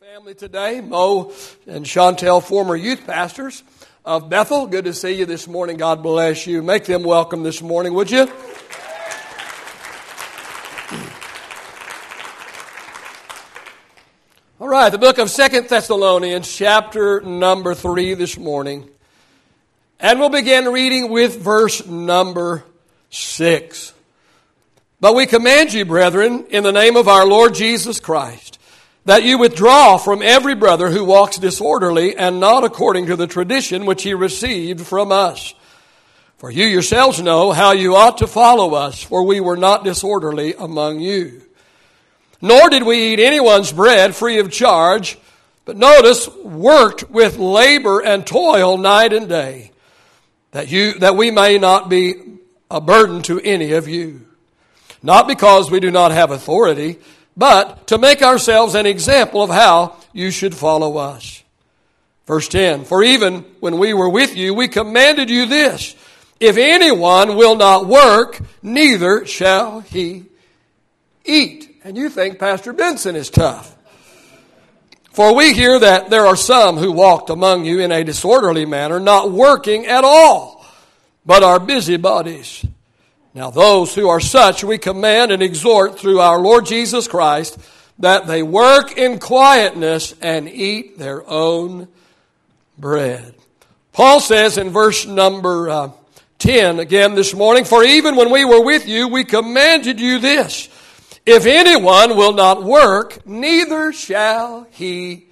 family 0.00 0.34
today. 0.34 0.82
Mo 0.82 1.32
and 1.66 1.86
Chantel, 1.86 2.42
former 2.42 2.76
youth 2.76 3.06
pastors 3.06 3.62
of 4.04 4.28
Bethel. 4.28 4.66
Good 4.66 4.84
to 4.84 4.92
see 4.92 5.12
you 5.12 5.24
this 5.24 5.48
morning. 5.48 5.78
God 5.78 6.02
bless 6.02 6.46
you. 6.46 6.62
Make 6.62 6.84
them 6.84 7.02
welcome 7.02 7.42
this 7.42 7.62
morning, 7.62 7.94
would 7.94 8.10
you? 8.10 8.30
All 14.60 14.68
right, 14.68 14.90
the 14.90 14.98
book 14.98 15.16
of 15.16 15.30
Second 15.30 15.66
Thessalonians, 15.66 16.54
chapter 16.54 17.22
number 17.22 17.74
3 17.74 18.12
this 18.14 18.36
morning. 18.36 18.90
And 19.98 20.20
we'll 20.20 20.28
begin 20.28 20.66
reading 20.66 21.10
with 21.10 21.40
verse 21.40 21.86
number 21.86 22.64
6. 23.08 23.94
But 25.00 25.14
we 25.14 25.24
command 25.24 25.72
you, 25.72 25.86
brethren, 25.86 26.44
in 26.50 26.64
the 26.64 26.72
name 26.72 26.96
of 26.96 27.08
our 27.08 27.24
Lord 27.26 27.54
Jesus 27.54 27.98
Christ, 27.98 28.55
that 29.06 29.22
you 29.22 29.38
withdraw 29.38 29.96
from 29.96 30.20
every 30.20 30.54
brother 30.54 30.90
who 30.90 31.04
walks 31.04 31.38
disorderly 31.38 32.16
and 32.16 32.40
not 32.40 32.64
according 32.64 33.06
to 33.06 33.16
the 33.16 33.28
tradition 33.28 33.86
which 33.86 34.02
he 34.02 34.12
received 34.14 34.84
from 34.84 35.10
us. 35.12 35.54
For 36.38 36.50
you 36.50 36.66
yourselves 36.66 37.22
know 37.22 37.52
how 37.52 37.72
you 37.72 37.94
ought 37.94 38.18
to 38.18 38.26
follow 38.26 38.74
us, 38.74 39.02
for 39.02 39.22
we 39.22 39.40
were 39.40 39.56
not 39.56 39.84
disorderly 39.84 40.54
among 40.58 41.00
you. 41.00 41.40
Nor 42.42 42.68
did 42.68 42.82
we 42.82 43.12
eat 43.12 43.20
anyone's 43.20 43.72
bread 43.72 44.14
free 44.14 44.38
of 44.38 44.50
charge, 44.50 45.16
but 45.64 45.76
notice, 45.76 46.28
worked 46.44 47.08
with 47.08 47.38
labor 47.38 48.00
and 48.00 48.26
toil 48.26 48.76
night 48.76 49.12
and 49.12 49.28
day, 49.28 49.70
that 50.50 50.70
you, 50.70 50.98
that 50.98 51.16
we 51.16 51.30
may 51.30 51.58
not 51.58 51.88
be 51.88 52.14
a 52.70 52.80
burden 52.80 53.22
to 53.22 53.40
any 53.40 53.72
of 53.72 53.88
you. 53.88 54.26
Not 55.02 55.28
because 55.28 55.70
we 55.70 55.80
do 55.80 55.90
not 55.92 56.10
have 56.10 56.32
authority, 56.32 56.98
but 57.36 57.86
to 57.88 57.98
make 57.98 58.22
ourselves 58.22 58.74
an 58.74 58.86
example 58.86 59.42
of 59.42 59.50
how 59.50 59.96
you 60.12 60.30
should 60.30 60.54
follow 60.54 60.96
us. 60.96 61.42
Verse 62.26 62.48
10 62.48 62.84
For 62.84 63.02
even 63.02 63.44
when 63.60 63.78
we 63.78 63.94
were 63.94 64.08
with 64.08 64.36
you, 64.36 64.54
we 64.54 64.68
commanded 64.68 65.30
you 65.30 65.46
this 65.46 65.94
if 66.40 66.56
anyone 66.56 67.36
will 67.36 67.56
not 67.56 67.86
work, 67.86 68.38
neither 68.62 69.26
shall 69.26 69.80
he 69.80 70.26
eat. 71.24 71.80
And 71.84 71.96
you 71.96 72.08
think 72.10 72.38
Pastor 72.38 72.72
Benson 72.72 73.16
is 73.16 73.30
tough. 73.30 73.74
For 75.12 75.34
we 75.34 75.54
hear 75.54 75.78
that 75.78 76.10
there 76.10 76.26
are 76.26 76.36
some 76.36 76.76
who 76.76 76.92
walked 76.92 77.30
among 77.30 77.64
you 77.64 77.80
in 77.80 77.90
a 77.90 78.04
disorderly 78.04 78.66
manner, 78.66 79.00
not 79.00 79.30
working 79.30 79.86
at 79.86 80.04
all, 80.04 80.62
but 81.24 81.42
are 81.42 81.58
busybodies. 81.58 82.66
Now, 83.36 83.50
those 83.50 83.94
who 83.94 84.08
are 84.08 84.18
such, 84.18 84.64
we 84.64 84.78
command 84.78 85.30
and 85.30 85.42
exhort 85.42 85.98
through 85.98 86.20
our 86.20 86.38
Lord 86.38 86.64
Jesus 86.64 87.06
Christ 87.06 87.58
that 87.98 88.26
they 88.26 88.42
work 88.42 88.96
in 88.96 89.18
quietness 89.18 90.14
and 90.22 90.48
eat 90.48 90.98
their 90.98 91.22
own 91.28 91.86
bread. 92.78 93.34
Paul 93.92 94.20
says 94.20 94.56
in 94.56 94.70
verse 94.70 95.04
number 95.04 95.68
uh, 95.68 95.90
10 96.38 96.80
again 96.80 97.14
this 97.14 97.34
morning, 97.34 97.66
For 97.66 97.84
even 97.84 98.16
when 98.16 98.30
we 98.30 98.46
were 98.46 98.64
with 98.64 98.88
you, 98.88 99.08
we 99.08 99.22
commanded 99.22 100.00
you 100.00 100.18
this 100.18 100.70
if 101.26 101.44
anyone 101.44 102.16
will 102.16 102.32
not 102.32 102.64
work, 102.64 103.26
neither 103.26 103.92
shall 103.92 104.66
he 104.70 105.26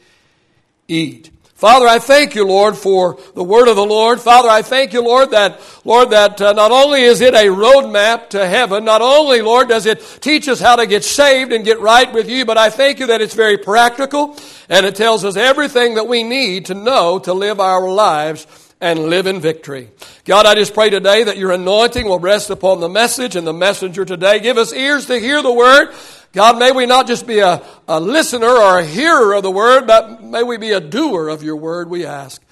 eat. 0.89 1.31
Father, 1.55 1.87
I 1.87 2.01
thank 2.01 2.35
you, 2.35 2.45
Lord, 2.45 2.77
for 2.77 3.17
the 3.35 3.45
word 3.45 3.69
of 3.69 3.77
the 3.77 3.85
Lord. 3.85 4.21
Father, 4.21 4.49
I 4.49 4.63
thank 4.63 4.93
you, 4.93 5.03
Lord, 5.03 5.31
that, 5.31 5.61
Lord, 5.85 6.11
that 6.11 6.41
uh, 6.41 6.53
not 6.53 6.73
only 6.73 7.03
is 7.03 7.21
it 7.21 7.33
a 7.33 7.47
roadmap 7.47 8.31
to 8.31 8.45
heaven, 8.45 8.85
not 8.85 9.01
only, 9.01 9.41
Lord, 9.41 9.69
does 9.69 9.87
it 9.87 10.19
teach 10.21 10.49
us 10.49 10.59
how 10.59 10.75
to 10.77 10.87
get 10.87 11.05
saved 11.05 11.53
and 11.53 11.65
get 11.65 11.79
right 11.79 12.13
with 12.13 12.29
you, 12.29 12.45
but 12.45 12.59
I 12.59 12.71
thank 12.71 12.99
you 12.99 13.07
that 13.07 13.21
it's 13.21 13.35
very 13.35 13.57
practical 13.57 14.37
and 14.69 14.85
it 14.85 14.97
tells 14.97 15.25
us 15.25 15.37
everything 15.37 15.95
that 15.95 16.09
we 16.09 16.25
need 16.25 16.67
to 16.67 16.75
know 16.75 17.21
to 17.21 17.33
live 17.33 17.61
our 17.61 17.89
lives 17.89 18.49
and 18.81 19.05
live 19.07 19.29
in 19.29 19.41
victory. 19.41 19.91
God, 20.25 20.47
I 20.47 20.57
just 20.57 20.75
pray 20.75 20.91
today 20.91 21.23
that 21.23 21.39
your 21.39 21.53
anointing 21.53 22.05
will 22.05 22.19
rest 22.19 22.51
upon 22.51 22.81
the 22.81 22.89
message 22.89 23.37
and 23.37 23.47
the 23.47 23.53
messenger 23.53 24.05
today. 24.05 24.41
Give 24.41 24.59
us 24.59 24.73
ears 24.73 25.07
to 25.07 25.21
hear 25.21 25.41
the 25.41 25.53
word. 25.53 25.95
God, 26.35 26.59
may 26.59 26.73
we 26.73 26.85
not 26.85 27.07
just 27.07 27.29
be 27.29 27.39
a, 27.39 27.63
a 27.87 28.01
listener 28.01 28.49
or 28.49 28.81
a 28.81 28.85
hearer 28.85 29.35
of 29.35 29.45
the 29.45 29.53
word, 29.53 29.87
but 29.87 30.21
may 30.21 30.43
we 30.43 30.57
be 30.57 30.73
a 30.73 30.81
doer 30.81 31.29
of 31.29 31.45
your 31.45 31.55
word, 31.55 31.89
we 31.89 32.05
ask. 32.05 32.43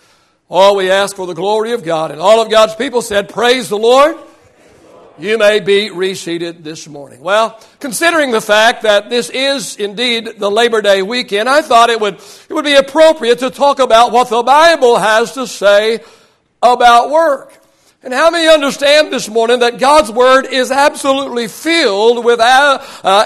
All 0.48 0.76
we 0.76 0.88
ask 0.88 1.16
for 1.16 1.26
the 1.26 1.34
glory 1.34 1.72
of 1.72 1.82
God. 1.82 2.12
And 2.12 2.20
all 2.20 2.40
of 2.40 2.48
God's 2.48 2.76
people 2.76 3.02
said, 3.02 3.28
Praise 3.28 3.68
the 3.68 3.78
Lord. 3.78 4.16
You 5.18 5.36
may 5.36 5.60
be 5.60 5.90
reseated 5.90 6.62
this 6.62 6.86
morning. 6.86 7.20
Well, 7.20 7.60
considering 7.80 8.30
the 8.30 8.40
fact 8.40 8.82
that 8.82 9.10
this 9.10 9.30
is 9.30 9.76
indeed 9.76 10.38
the 10.38 10.50
Labor 10.50 10.80
Day 10.80 11.02
weekend, 11.02 11.48
I 11.48 11.60
thought 11.60 11.90
it 11.90 12.00
would, 12.00 12.14
it 12.14 12.52
would 12.52 12.64
be 12.64 12.74
appropriate 12.74 13.40
to 13.40 13.50
talk 13.50 13.78
about 13.78 14.12
what 14.12 14.30
the 14.30 14.42
Bible 14.42 14.96
has 14.96 15.32
to 15.32 15.46
say 15.46 16.00
about 16.62 17.10
work. 17.10 17.61
And 18.04 18.12
how 18.12 18.30
many 18.30 18.48
understand 18.48 19.12
this 19.12 19.28
morning 19.28 19.60
that 19.60 19.78
God's 19.78 20.10
Word 20.10 20.46
is 20.46 20.72
absolutely 20.72 21.46
filled 21.46 22.24
with 22.24 22.40
uh, 22.40 22.78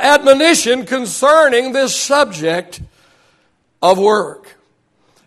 admonition 0.03 0.85
concerning 0.85 1.73
this 1.73 1.99
subject 1.99 2.83
of 3.81 3.99
work? 3.99 4.57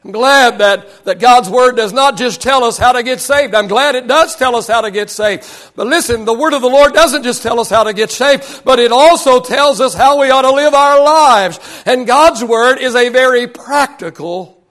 I'm 0.03 0.11
glad 0.11 0.59
that, 0.59 1.03
that 1.05 1.19
God's 1.19 1.49
Word 1.49 1.75
does 1.75 1.91
not 1.91 2.15
just 2.15 2.41
tell 2.41 2.63
us 2.63 2.77
how 2.77 2.91
to 2.91 3.03
get 3.03 3.19
saved. 3.19 3.55
I'm 3.55 3.67
glad 3.67 3.95
it 3.95 4.07
does 4.07 4.35
tell 4.35 4.55
us 4.55 4.67
how 4.67 4.81
to 4.81 4.91
get 4.91 5.09
saved. 5.09 5.45
But 5.75 5.87
listen, 5.87 6.25
the 6.25 6.33
Word 6.33 6.53
of 6.53 6.61
the 6.61 6.69
Lord 6.69 6.93
doesn't 6.93 7.23
just 7.23 7.41
tell 7.43 7.59
us 7.59 7.69
how 7.69 7.83
to 7.83 7.93
get 7.93 8.11
saved, 8.11 8.63
but 8.63 8.79
it 8.79 8.91
also 8.91 9.41
tells 9.41 9.81
us 9.81 9.93
how 9.93 10.19
we 10.19 10.29
ought 10.29 10.43
to 10.43 10.51
live 10.51 10.73
our 10.73 11.03
lives. 11.03 11.59
And 11.85 12.07
God's 12.07 12.43
Word 12.43 12.77
is 12.77 12.95
a 12.95 13.09
very 13.09 13.47
practical 13.47 14.63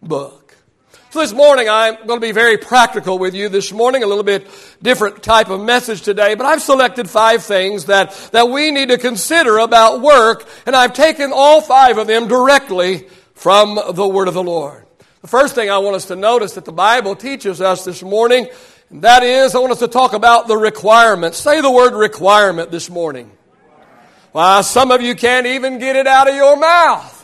book. 0.00 0.47
So 1.10 1.20
this 1.20 1.32
morning 1.32 1.70
I'm 1.70 1.94
going 2.06 2.20
to 2.20 2.26
be 2.26 2.32
very 2.32 2.58
practical 2.58 3.18
with 3.18 3.34
you 3.34 3.48
this 3.48 3.72
morning, 3.72 4.02
a 4.02 4.06
little 4.06 4.22
bit 4.22 4.46
different 4.82 5.22
type 5.22 5.48
of 5.48 5.58
message 5.58 6.02
today, 6.02 6.34
but 6.34 6.44
I've 6.44 6.60
selected 6.60 7.08
five 7.08 7.42
things 7.42 7.86
that, 7.86 8.12
that 8.32 8.50
we 8.50 8.70
need 8.70 8.90
to 8.90 8.98
consider 8.98 9.56
about 9.56 10.02
work, 10.02 10.46
and 10.66 10.76
I've 10.76 10.92
taken 10.92 11.32
all 11.34 11.62
five 11.62 11.96
of 11.96 12.08
them 12.08 12.28
directly 12.28 13.08
from 13.32 13.80
the 13.94 14.06
Word 14.06 14.28
of 14.28 14.34
the 14.34 14.42
Lord. 14.42 14.84
The 15.22 15.28
first 15.28 15.54
thing 15.54 15.70
I 15.70 15.78
want 15.78 15.96
us 15.96 16.04
to 16.06 16.16
notice 16.16 16.52
that 16.56 16.66
the 16.66 16.72
Bible 16.72 17.16
teaches 17.16 17.62
us 17.62 17.86
this 17.86 18.02
morning, 18.02 18.46
and 18.90 19.00
that 19.00 19.22
is 19.22 19.54
I 19.54 19.60
want 19.60 19.72
us 19.72 19.78
to 19.78 19.88
talk 19.88 20.12
about 20.12 20.46
the 20.46 20.58
requirements. 20.58 21.38
Say 21.38 21.62
the 21.62 21.70
word 21.70 21.94
requirement 21.94 22.70
this 22.70 22.90
morning. 22.90 23.30
Why, 24.32 24.60
some 24.60 24.90
of 24.90 25.00
you 25.00 25.14
can't 25.14 25.46
even 25.46 25.78
get 25.78 25.96
it 25.96 26.06
out 26.06 26.28
of 26.28 26.34
your 26.34 26.58
mouth. 26.58 27.14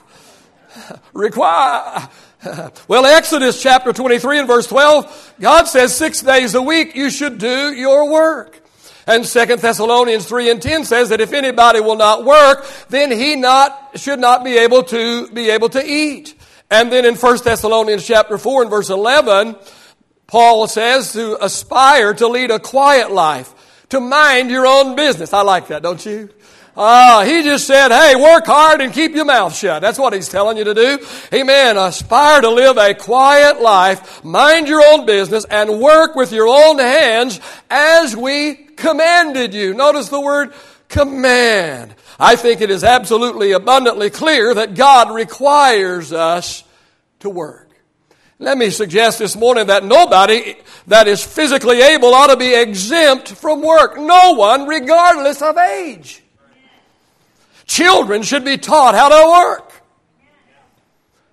Require 1.12 2.08
well, 2.88 3.06
Exodus 3.06 3.62
chapter 3.62 3.92
23 3.92 4.40
and 4.40 4.48
verse 4.48 4.66
12, 4.66 5.34
God 5.40 5.64
says 5.64 5.94
six 5.96 6.20
days 6.20 6.54
a 6.54 6.62
week 6.62 6.94
you 6.94 7.10
should 7.10 7.38
do 7.38 7.72
your 7.72 8.10
work. 8.10 8.60
And 9.06 9.26
Second 9.26 9.60
Thessalonians 9.60 10.26
3 10.26 10.50
and 10.50 10.62
10 10.62 10.84
says 10.84 11.10
that 11.10 11.20
if 11.20 11.32
anybody 11.32 11.80
will 11.80 11.96
not 11.96 12.24
work, 12.24 12.66
then 12.88 13.10
he 13.10 13.36
not, 13.36 13.98
should 13.98 14.18
not 14.18 14.44
be 14.44 14.56
able 14.56 14.82
to, 14.84 15.28
be 15.28 15.50
able 15.50 15.68
to 15.70 15.84
eat. 15.84 16.34
And 16.70 16.90
then 16.90 17.04
in 17.04 17.14
First 17.14 17.44
Thessalonians 17.44 18.06
chapter 18.06 18.38
4 18.38 18.62
and 18.62 18.70
verse 18.70 18.88
11, 18.88 19.56
Paul 20.26 20.66
says 20.66 21.12
to 21.12 21.42
aspire 21.44 22.14
to 22.14 22.28
lead 22.28 22.50
a 22.50 22.58
quiet 22.58 23.12
life, 23.12 23.84
to 23.90 24.00
mind 24.00 24.50
your 24.50 24.66
own 24.66 24.96
business. 24.96 25.34
I 25.34 25.42
like 25.42 25.68
that, 25.68 25.82
don't 25.82 26.04
you? 26.04 26.30
Uh, 26.76 27.24
he 27.24 27.42
just 27.44 27.68
said, 27.68 27.92
hey, 27.92 28.16
work 28.16 28.46
hard 28.46 28.80
and 28.80 28.92
keep 28.92 29.14
your 29.14 29.24
mouth 29.24 29.54
shut. 29.54 29.80
That's 29.80 29.98
what 29.98 30.12
he's 30.12 30.28
telling 30.28 30.56
you 30.56 30.64
to 30.64 30.74
do. 30.74 30.98
Amen. 31.32 31.76
Aspire 31.76 32.40
to 32.40 32.50
live 32.50 32.76
a 32.76 32.94
quiet 32.94 33.62
life, 33.62 34.24
mind 34.24 34.66
your 34.66 34.82
own 34.84 35.06
business, 35.06 35.44
and 35.44 35.80
work 35.80 36.16
with 36.16 36.32
your 36.32 36.48
own 36.48 36.78
hands 36.78 37.40
as 37.70 38.16
we 38.16 38.54
commanded 38.54 39.54
you. 39.54 39.72
Notice 39.72 40.08
the 40.08 40.20
word 40.20 40.52
command. 40.88 41.94
I 42.18 42.34
think 42.34 42.60
it 42.60 42.70
is 42.70 42.82
absolutely 42.82 43.52
abundantly 43.52 44.10
clear 44.10 44.52
that 44.54 44.74
God 44.74 45.14
requires 45.14 46.12
us 46.12 46.64
to 47.20 47.30
work. 47.30 47.70
Let 48.40 48.58
me 48.58 48.70
suggest 48.70 49.20
this 49.20 49.36
morning 49.36 49.68
that 49.68 49.84
nobody 49.84 50.56
that 50.88 51.06
is 51.06 51.22
physically 51.22 51.80
able 51.82 52.12
ought 52.12 52.26
to 52.26 52.36
be 52.36 52.52
exempt 52.52 53.28
from 53.28 53.62
work. 53.62 53.96
No 53.96 54.34
one, 54.34 54.66
regardless 54.66 55.40
of 55.40 55.56
age. 55.56 56.23
Children 57.66 58.22
should 58.22 58.44
be 58.44 58.58
taught 58.58 58.94
how 58.94 59.08
to 59.08 59.30
work. 59.30 59.72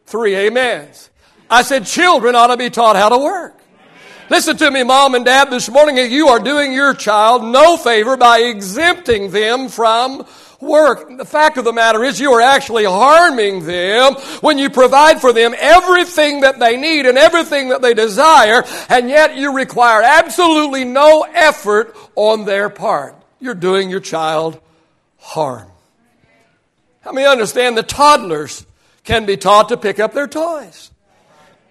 Three 0.05 0.47
amens. 0.47 1.09
I 1.49 1.63
said 1.63 1.85
children 1.85 2.35
ought 2.35 2.47
to 2.47 2.57
be 2.57 2.69
taught 2.69 2.95
how 2.95 3.09
to 3.09 3.17
work. 3.17 3.57
Listen 4.29 4.55
to 4.57 4.71
me, 4.71 4.83
mom 4.83 5.15
and 5.15 5.25
dad, 5.25 5.49
this 5.49 5.69
morning. 5.69 5.97
You 6.09 6.29
are 6.29 6.39
doing 6.39 6.71
your 6.71 6.93
child 6.93 7.43
no 7.43 7.75
favor 7.75 8.15
by 8.15 8.39
exempting 8.39 9.31
them 9.31 9.67
from 9.67 10.25
work. 10.61 11.17
The 11.17 11.25
fact 11.25 11.57
of 11.57 11.65
the 11.65 11.73
matter 11.73 12.01
is 12.03 12.19
you 12.19 12.31
are 12.31 12.41
actually 12.41 12.85
harming 12.85 13.65
them 13.65 14.13
when 14.39 14.57
you 14.57 14.69
provide 14.69 15.19
for 15.19 15.33
them 15.33 15.53
everything 15.57 16.41
that 16.41 16.59
they 16.59 16.77
need 16.77 17.07
and 17.07 17.17
everything 17.17 17.69
that 17.69 17.81
they 17.81 17.93
desire, 17.93 18.63
and 18.87 19.09
yet 19.09 19.35
you 19.35 19.53
require 19.53 20.01
absolutely 20.01 20.85
no 20.85 21.23
effort 21.23 21.93
on 22.15 22.45
their 22.45 22.69
part. 22.69 23.15
You're 23.41 23.53
doing 23.53 23.89
your 23.89 23.99
child 23.99 24.61
harm. 25.17 25.69
How 27.01 27.11
many 27.11 27.27
understand 27.27 27.77
the 27.77 27.83
toddlers 27.83 28.65
can 29.03 29.25
be 29.25 29.37
taught 29.37 29.69
to 29.69 29.77
pick 29.77 29.99
up 29.99 30.13
their 30.13 30.27
toys. 30.27 30.91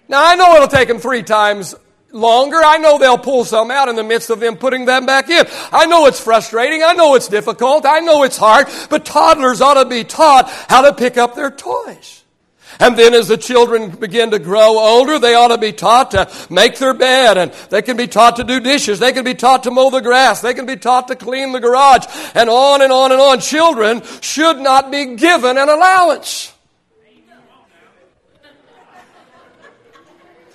Now, 0.07 0.25
I 0.25 0.35
know 0.35 0.55
it'll 0.55 0.67
take 0.67 0.87
them 0.87 0.99
three 0.99 1.23
times 1.23 1.73
longer. 2.11 2.57
I 2.57 2.77
know 2.77 2.97
they'll 2.97 3.17
pull 3.17 3.45
some 3.45 3.71
out 3.71 3.87
in 3.87 3.95
the 3.95 4.03
midst 4.03 4.29
of 4.29 4.41
them 4.41 4.57
putting 4.57 4.85
them 4.85 5.05
back 5.05 5.29
in. 5.29 5.45
I 5.71 5.85
know 5.85 6.07
it's 6.07 6.19
frustrating. 6.19 6.83
I 6.83 6.93
know 6.93 7.15
it's 7.15 7.29
difficult. 7.29 7.85
I 7.85 7.99
know 8.01 8.23
it's 8.23 8.37
hard. 8.37 8.67
But 8.89 9.05
toddlers 9.05 9.61
ought 9.61 9.81
to 9.81 9.85
be 9.85 10.03
taught 10.03 10.49
how 10.67 10.81
to 10.81 10.93
pick 10.93 11.17
up 11.17 11.35
their 11.35 11.51
toys. 11.51 12.20
And 12.81 12.97
then 12.97 13.13
as 13.13 13.27
the 13.27 13.37
children 13.37 13.91
begin 13.91 14.31
to 14.31 14.39
grow 14.39 14.79
older, 14.79 15.19
they 15.19 15.35
ought 15.35 15.49
to 15.49 15.59
be 15.59 15.71
taught 15.71 16.11
to 16.11 16.27
make 16.49 16.79
their 16.79 16.95
bed 16.95 17.37
and 17.37 17.51
they 17.69 17.83
can 17.83 17.95
be 17.95 18.07
taught 18.07 18.37
to 18.37 18.43
do 18.43 18.59
dishes. 18.59 18.97
They 18.97 19.13
can 19.13 19.23
be 19.23 19.35
taught 19.35 19.63
to 19.63 19.71
mow 19.71 19.91
the 19.91 20.01
grass. 20.01 20.41
They 20.41 20.55
can 20.55 20.65
be 20.65 20.77
taught 20.77 21.07
to 21.09 21.15
clean 21.15 21.51
the 21.51 21.59
garage 21.59 22.07
and 22.33 22.49
on 22.49 22.81
and 22.81 22.91
on 22.91 23.11
and 23.11 23.21
on. 23.21 23.39
Children 23.39 24.01
should 24.21 24.57
not 24.57 24.89
be 24.89 25.15
given 25.15 25.59
an 25.59 25.69
allowance. 25.69 26.51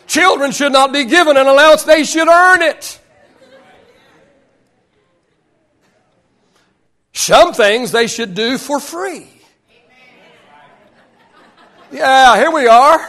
Children 0.08 0.50
should 0.50 0.72
not 0.72 0.93
be 0.93 1.05
given 1.05 1.37
an 1.37 1.46
allowance. 1.46 1.84
They 1.84 2.02
should 2.02 2.26
earn 2.26 2.61
it. 2.61 2.99
Some 7.12 7.55
things 7.55 7.93
they 7.93 8.08
should 8.08 8.34
do 8.34 8.58
for 8.58 8.81
free. 8.81 9.35
Yeah, 11.96 12.37
here 12.37 12.50
we 12.50 12.66
are. 12.66 13.08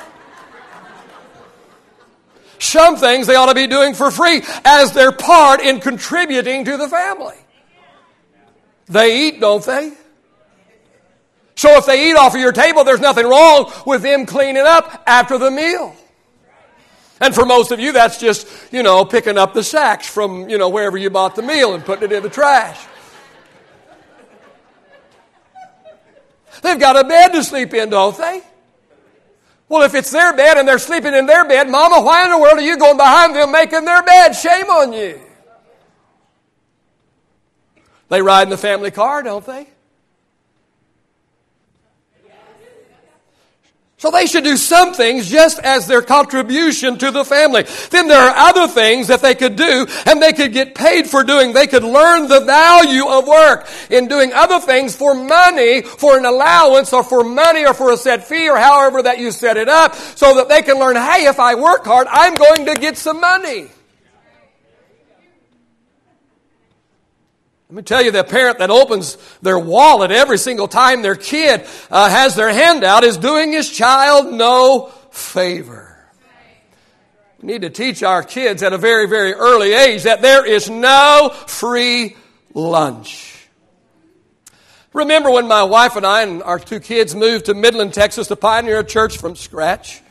Some 2.57 2.95
things 2.95 3.27
they 3.27 3.35
ought 3.35 3.47
to 3.47 3.53
be 3.53 3.67
doing 3.67 3.93
for 3.93 4.11
free 4.11 4.41
as 4.63 4.93
their 4.93 5.11
part 5.11 5.59
in 5.59 5.81
contributing 5.81 6.63
to 6.63 6.77
the 6.77 6.87
family. 6.87 7.35
They 8.85 9.27
eat, 9.27 9.41
don't 9.41 9.63
they? 9.65 9.91
So 11.55 11.75
if 11.75 11.85
they 11.85 12.09
eat 12.09 12.15
off 12.15 12.33
of 12.33 12.39
your 12.39 12.53
table, 12.53 12.85
there's 12.85 13.01
nothing 13.01 13.27
wrong 13.27 13.73
with 13.85 14.03
them 14.03 14.25
cleaning 14.25 14.65
up 14.65 15.03
after 15.05 15.37
the 15.37 15.51
meal. 15.51 15.93
And 17.19 17.35
for 17.35 17.45
most 17.45 17.73
of 17.73 17.81
you, 17.81 17.91
that's 17.91 18.17
just, 18.19 18.47
you 18.71 18.83
know, 18.83 19.03
picking 19.03 19.37
up 19.37 19.53
the 19.53 19.63
sacks 19.63 20.07
from, 20.07 20.47
you 20.47 20.57
know, 20.57 20.69
wherever 20.69 20.97
you 20.97 21.09
bought 21.09 21.35
the 21.35 21.41
meal 21.41 21.73
and 21.73 21.83
putting 21.83 22.09
it 22.09 22.13
in 22.13 22.23
the 22.23 22.29
trash. 22.29 22.79
They've 26.61 26.79
got 26.79 26.95
a 26.95 27.05
bed 27.05 27.33
to 27.33 27.43
sleep 27.43 27.73
in, 27.73 27.89
don't 27.89 28.15
they? 28.15 28.43
Well, 29.69 29.83
if 29.83 29.95
it's 29.95 30.11
their 30.11 30.33
bed 30.33 30.57
and 30.57 30.67
they're 30.67 30.79
sleeping 30.79 31.13
in 31.13 31.25
their 31.25 31.45
bed, 31.45 31.69
Mama, 31.69 32.01
why 32.01 32.23
in 32.23 32.31
the 32.31 32.37
world 32.37 32.57
are 32.57 32.61
you 32.61 32.77
going 32.77 32.97
behind 32.97 33.35
them 33.35 33.51
making 33.51 33.83
their 33.83 34.01
bed? 34.01 34.33
Shame 34.33 34.65
on 34.67 34.93
you. 34.93 35.19
They 38.09 38.21
ride 38.21 38.43
in 38.43 38.49
the 38.49 38.57
family 38.57 38.91
car, 38.91 39.23
don't 39.23 39.45
they? 39.45 39.67
So 43.99 44.11
they 44.11 44.27
should 44.27 44.43
do 44.43 44.57
some 44.57 44.93
things 44.93 45.27
just 45.27 45.57
as 45.57 45.87
their 45.87 46.03
contribution 46.03 46.99
to 46.99 47.09
the 47.09 47.25
family. 47.25 47.65
Then 47.89 48.07
there 48.07 48.21
are 48.21 48.49
other 48.49 48.67
things 48.67 49.07
that 49.07 49.23
they 49.23 49.33
could 49.33 49.55
do 49.55 49.87
and 50.05 50.21
they 50.21 50.33
could 50.33 50.53
get 50.53 50.75
paid 50.75 51.07
for 51.07 51.23
doing. 51.23 51.51
They 51.51 51.65
could 51.65 51.83
learn 51.83 52.27
the 52.27 52.41
value 52.41 53.07
of 53.07 53.27
work 53.27 53.67
in 53.89 54.07
doing 54.07 54.33
other 54.33 54.59
things 54.59 54.95
for 54.95 55.15
money, 55.15 55.81
for 55.81 56.15
an 56.15 56.25
allowance 56.25 56.93
or 56.93 57.03
for 57.03 57.23
money 57.23 57.65
or 57.65 57.73
for 57.73 57.91
a 57.91 57.97
set 57.97 58.27
fee 58.27 58.47
or 58.47 58.57
however 58.57 59.01
that 59.01 59.17
you 59.17 59.31
set 59.31 59.57
it 59.57 59.67
up 59.67 59.95
so 59.95 60.35
that 60.35 60.47
they 60.47 60.61
can 60.61 60.77
learn, 60.77 60.95
hey, 60.95 61.25
if 61.25 61.39
I 61.39 61.55
work 61.55 61.83
hard, 61.83 62.05
I'm 62.11 62.35
going 62.35 62.67
to 62.67 62.75
get 62.75 62.99
some 62.99 63.19
money. 63.19 63.71
Let 67.69 67.75
me 67.75 67.83
tell 67.83 68.01
you, 68.01 68.11
the 68.11 68.23
parent 68.23 68.59
that 68.59 68.69
opens 68.69 69.17
their 69.41 69.59
wallet 69.59 70.09
every 70.09 70.37
single 70.37 70.69
time 70.69 71.01
their 71.01 71.17
kid 71.17 71.67
uh, 71.91 72.09
has 72.09 72.33
their 72.33 72.49
hand 72.49 72.85
out 72.85 73.03
is 73.03 73.17
doing 73.17 73.51
his 73.51 73.69
child 73.69 74.31
no 74.33 74.87
favor. 75.11 75.97
We 77.41 77.47
need 77.47 77.63
to 77.63 77.69
teach 77.69 78.03
our 78.03 78.23
kids 78.23 78.63
at 78.63 78.71
a 78.71 78.77
very, 78.77 79.05
very 79.05 79.33
early 79.33 79.73
age 79.73 80.03
that 80.03 80.21
there 80.21 80.45
is 80.45 80.69
no 80.69 81.29
free 81.45 82.15
lunch. 82.53 83.47
Remember 84.93 85.29
when 85.29 85.49
my 85.49 85.63
wife 85.63 85.97
and 85.97 86.05
I 86.05 86.21
and 86.21 86.41
our 86.43 86.59
two 86.59 86.79
kids 86.79 87.13
moved 87.13 87.45
to 87.45 87.53
Midland, 87.53 87.93
Texas 87.93 88.27
to 88.29 88.37
pioneer 88.37 88.79
a 88.79 88.83
church 88.85 89.17
from 89.17 89.35
scratch? 89.35 90.01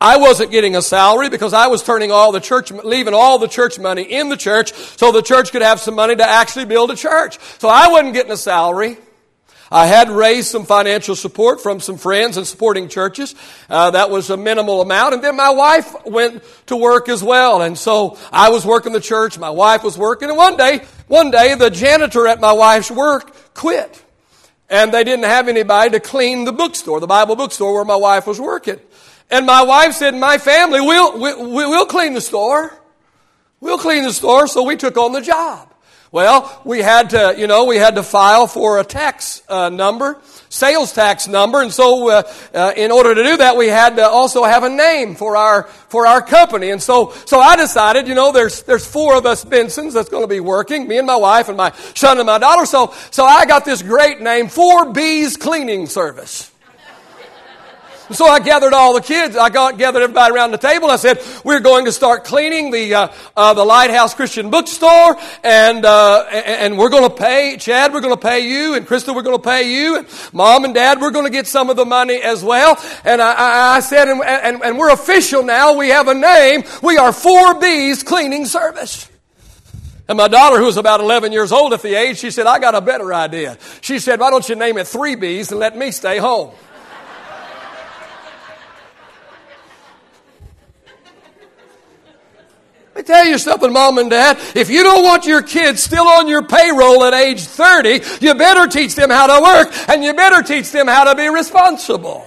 I 0.00 0.18
wasn't 0.18 0.50
getting 0.50 0.76
a 0.76 0.82
salary 0.82 1.30
because 1.30 1.54
I 1.54 1.68
was 1.68 1.82
turning 1.82 2.10
all 2.10 2.30
the 2.30 2.40
church, 2.40 2.70
leaving 2.70 3.14
all 3.14 3.38
the 3.38 3.48
church 3.48 3.78
money 3.78 4.02
in 4.02 4.28
the 4.28 4.36
church 4.36 4.72
so 4.74 5.10
the 5.10 5.22
church 5.22 5.52
could 5.52 5.62
have 5.62 5.80
some 5.80 5.94
money 5.94 6.14
to 6.14 6.28
actually 6.28 6.66
build 6.66 6.90
a 6.90 6.96
church. 6.96 7.38
So 7.58 7.68
I 7.68 7.88
wasn't 7.88 8.12
getting 8.12 8.32
a 8.32 8.36
salary. 8.36 8.98
I 9.70 9.86
had 9.86 10.10
raised 10.10 10.48
some 10.48 10.64
financial 10.64 11.16
support 11.16 11.60
from 11.60 11.80
some 11.80 11.96
friends 11.96 12.36
and 12.36 12.46
supporting 12.46 12.88
churches. 12.88 13.34
Uh, 13.68 13.90
that 13.90 14.10
was 14.10 14.30
a 14.30 14.36
minimal 14.36 14.80
amount. 14.80 15.14
And 15.14 15.24
then 15.24 15.34
my 15.34 15.50
wife 15.50 16.04
went 16.04 16.44
to 16.66 16.76
work 16.76 17.08
as 17.08 17.22
well. 17.22 17.62
And 17.62 17.76
so 17.76 18.16
I 18.30 18.50
was 18.50 18.64
working 18.64 18.92
the 18.92 19.00
church. 19.00 19.38
My 19.38 19.50
wife 19.50 19.82
was 19.82 19.98
working. 19.98 20.28
And 20.28 20.38
one 20.38 20.56
day, 20.56 20.84
one 21.08 21.30
day, 21.30 21.54
the 21.56 21.70
janitor 21.70 22.28
at 22.28 22.38
my 22.38 22.52
wife's 22.52 22.90
work 22.90 23.34
quit. 23.54 24.04
And 24.68 24.92
they 24.92 25.04
didn't 25.04 25.24
have 25.24 25.48
anybody 25.48 25.90
to 25.90 26.00
clean 26.00 26.44
the 26.44 26.52
bookstore, 26.52 27.00
the 27.00 27.06
Bible 27.06 27.34
bookstore 27.34 27.74
where 27.74 27.84
my 27.84 27.96
wife 27.96 28.26
was 28.26 28.40
working. 28.40 28.78
And 29.30 29.46
my 29.46 29.62
wife 29.62 29.94
said, 29.94 30.14
my 30.14 30.38
family, 30.38 30.80
we'll, 30.80 31.18
we'll, 31.18 31.50
we'll 31.70 31.86
clean 31.86 32.14
the 32.14 32.20
store. 32.20 32.72
We'll 33.60 33.78
clean 33.78 34.04
the 34.04 34.12
store. 34.12 34.46
So 34.46 34.62
we 34.62 34.76
took 34.76 34.96
on 34.96 35.12
the 35.12 35.20
job. 35.20 35.72
Well, 36.12 36.62
we 36.64 36.80
had 36.80 37.10
to, 37.10 37.34
you 37.36 37.46
know, 37.46 37.64
we 37.64 37.76
had 37.76 37.96
to 37.96 38.02
file 38.02 38.46
for 38.46 38.78
a 38.78 38.84
tax 38.84 39.42
uh, 39.48 39.68
number, 39.68 40.16
sales 40.48 40.92
tax 40.92 41.26
number, 41.26 41.60
and 41.60 41.72
so 41.72 42.08
uh, 42.08 42.22
uh, 42.54 42.72
in 42.76 42.92
order 42.92 43.14
to 43.14 43.22
do 43.22 43.36
that, 43.36 43.56
we 43.56 43.66
had 43.66 43.96
to 43.96 44.06
also 44.06 44.44
have 44.44 44.62
a 44.62 44.70
name 44.70 45.16
for 45.16 45.36
our 45.36 45.64
for 45.64 46.06
our 46.06 46.22
company. 46.22 46.70
And 46.70 46.80
so, 46.80 47.12
so 47.26 47.40
I 47.40 47.56
decided, 47.56 48.06
you 48.06 48.14
know, 48.14 48.30
there's 48.30 48.62
there's 48.62 48.86
four 48.86 49.16
of 49.16 49.26
us 49.26 49.44
Bensons 49.44 49.92
that's 49.92 50.08
going 50.08 50.22
to 50.22 50.28
be 50.28 50.40
working, 50.40 50.86
me 50.86 50.96
and 50.96 51.06
my 51.06 51.16
wife 51.16 51.48
and 51.48 51.56
my 51.56 51.72
son 51.94 52.18
and 52.18 52.26
my 52.26 52.38
daughter. 52.38 52.64
So, 52.66 52.94
so 53.10 53.24
I 53.24 53.44
got 53.44 53.64
this 53.64 53.82
great 53.82 54.20
name, 54.20 54.48
Four 54.48 54.92
B's 54.92 55.36
Cleaning 55.36 55.86
Service. 55.86 56.50
So 58.12 58.24
I 58.26 58.38
gathered 58.38 58.72
all 58.72 58.94
the 58.94 59.00
kids. 59.00 59.36
I 59.36 59.50
got, 59.50 59.78
gathered 59.78 60.02
everybody 60.02 60.32
around 60.32 60.52
the 60.52 60.58
table. 60.58 60.90
I 60.90 60.96
said, 60.96 61.20
we're 61.44 61.60
going 61.60 61.86
to 61.86 61.92
start 61.92 62.24
cleaning 62.24 62.70
the, 62.70 62.94
uh, 62.94 63.08
uh, 63.36 63.54
the 63.54 63.64
Lighthouse 63.64 64.14
Christian 64.14 64.50
Bookstore 64.50 65.16
and, 65.42 65.84
uh, 65.84 66.24
and 66.30 66.78
we're 66.78 66.88
going 66.88 67.08
to 67.08 67.14
pay, 67.14 67.56
Chad, 67.58 67.92
we're 67.92 68.00
going 68.00 68.14
to 68.14 68.20
pay 68.20 68.48
you 68.48 68.74
and 68.74 68.86
Krista, 68.86 69.12
we're 69.14 69.22
going 69.22 69.36
to 69.36 69.42
pay 69.42 69.72
you 69.72 69.98
and 69.98 70.06
mom 70.32 70.64
and 70.64 70.72
dad, 70.72 71.00
we're 71.00 71.10
going 71.10 71.24
to 71.24 71.30
get 71.30 71.48
some 71.48 71.68
of 71.68 71.76
the 71.76 71.84
money 71.84 72.22
as 72.22 72.44
well. 72.44 72.80
And 73.04 73.20
I, 73.20 73.32
I, 73.32 73.76
I 73.76 73.80
said, 73.80 74.08
and, 74.08 74.22
and, 74.22 74.62
and 74.62 74.78
we're 74.78 74.92
official 74.92 75.42
now. 75.42 75.76
We 75.76 75.88
have 75.88 76.06
a 76.06 76.14
name. 76.14 76.62
We 76.82 76.98
are 76.98 77.10
4B's 77.10 78.04
Cleaning 78.04 78.46
Service. 78.46 79.10
And 80.08 80.16
my 80.16 80.28
daughter, 80.28 80.58
who 80.58 80.66
was 80.66 80.76
about 80.76 81.00
11 81.00 81.32
years 81.32 81.50
old 81.50 81.72
at 81.72 81.82
the 81.82 81.96
age, 81.96 82.18
she 82.18 82.30
said, 82.30 82.46
I 82.46 82.60
got 82.60 82.76
a 82.76 82.80
better 82.80 83.12
idea. 83.12 83.58
She 83.80 83.98
said, 83.98 84.20
why 84.20 84.30
don't 84.30 84.48
you 84.48 84.54
name 84.54 84.78
it 84.78 84.86
3B's 84.86 85.50
and 85.50 85.58
let 85.58 85.76
me 85.76 85.90
stay 85.90 86.18
home? 86.18 86.50
Let 86.50 86.54
me 86.54 86.56
tell 93.06 93.24
you 93.24 93.38
something, 93.38 93.72
mom 93.72 93.98
and 93.98 94.10
dad. 94.10 94.38
If 94.54 94.68
you 94.68 94.82
don't 94.82 95.04
want 95.04 95.26
your 95.26 95.42
kids 95.42 95.82
still 95.82 96.06
on 96.06 96.28
your 96.28 96.42
payroll 96.42 97.04
at 97.04 97.14
age 97.14 97.42
30, 97.42 98.00
you 98.20 98.34
better 98.34 98.66
teach 98.66 98.94
them 98.94 99.10
how 99.10 99.26
to 99.26 99.42
work 99.42 99.88
and 99.88 100.04
you 100.04 100.12
better 100.14 100.42
teach 100.42 100.70
them 100.72 100.86
how 100.86 101.04
to 101.04 101.14
be 101.14 101.28
responsible. 101.28 102.26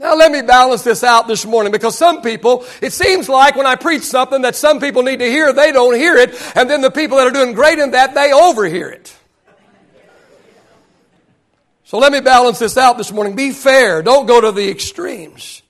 Now, 0.00 0.16
let 0.16 0.32
me 0.32 0.40
balance 0.40 0.82
this 0.82 1.04
out 1.04 1.28
this 1.28 1.44
morning 1.44 1.72
because 1.72 1.96
some 1.96 2.22
people, 2.22 2.64
it 2.80 2.94
seems 2.94 3.28
like 3.28 3.54
when 3.54 3.66
I 3.66 3.76
preach 3.76 4.02
something 4.02 4.40
that 4.42 4.56
some 4.56 4.80
people 4.80 5.02
need 5.02 5.18
to 5.18 5.26
hear, 5.26 5.52
they 5.52 5.72
don't 5.72 5.94
hear 5.94 6.16
it, 6.16 6.34
and 6.56 6.70
then 6.70 6.80
the 6.80 6.90
people 6.90 7.18
that 7.18 7.26
are 7.26 7.30
doing 7.30 7.52
great 7.52 7.78
in 7.78 7.90
that, 7.90 8.14
they 8.14 8.32
overhear 8.32 8.88
it. 8.88 9.14
So 11.84 11.98
let 11.98 12.12
me 12.12 12.20
balance 12.20 12.58
this 12.58 12.78
out 12.78 12.96
this 12.96 13.12
morning. 13.12 13.36
Be 13.36 13.50
fair. 13.50 14.00
Don't 14.00 14.24
go 14.24 14.40
to 14.40 14.52
the 14.52 14.70
extremes. 14.70 15.60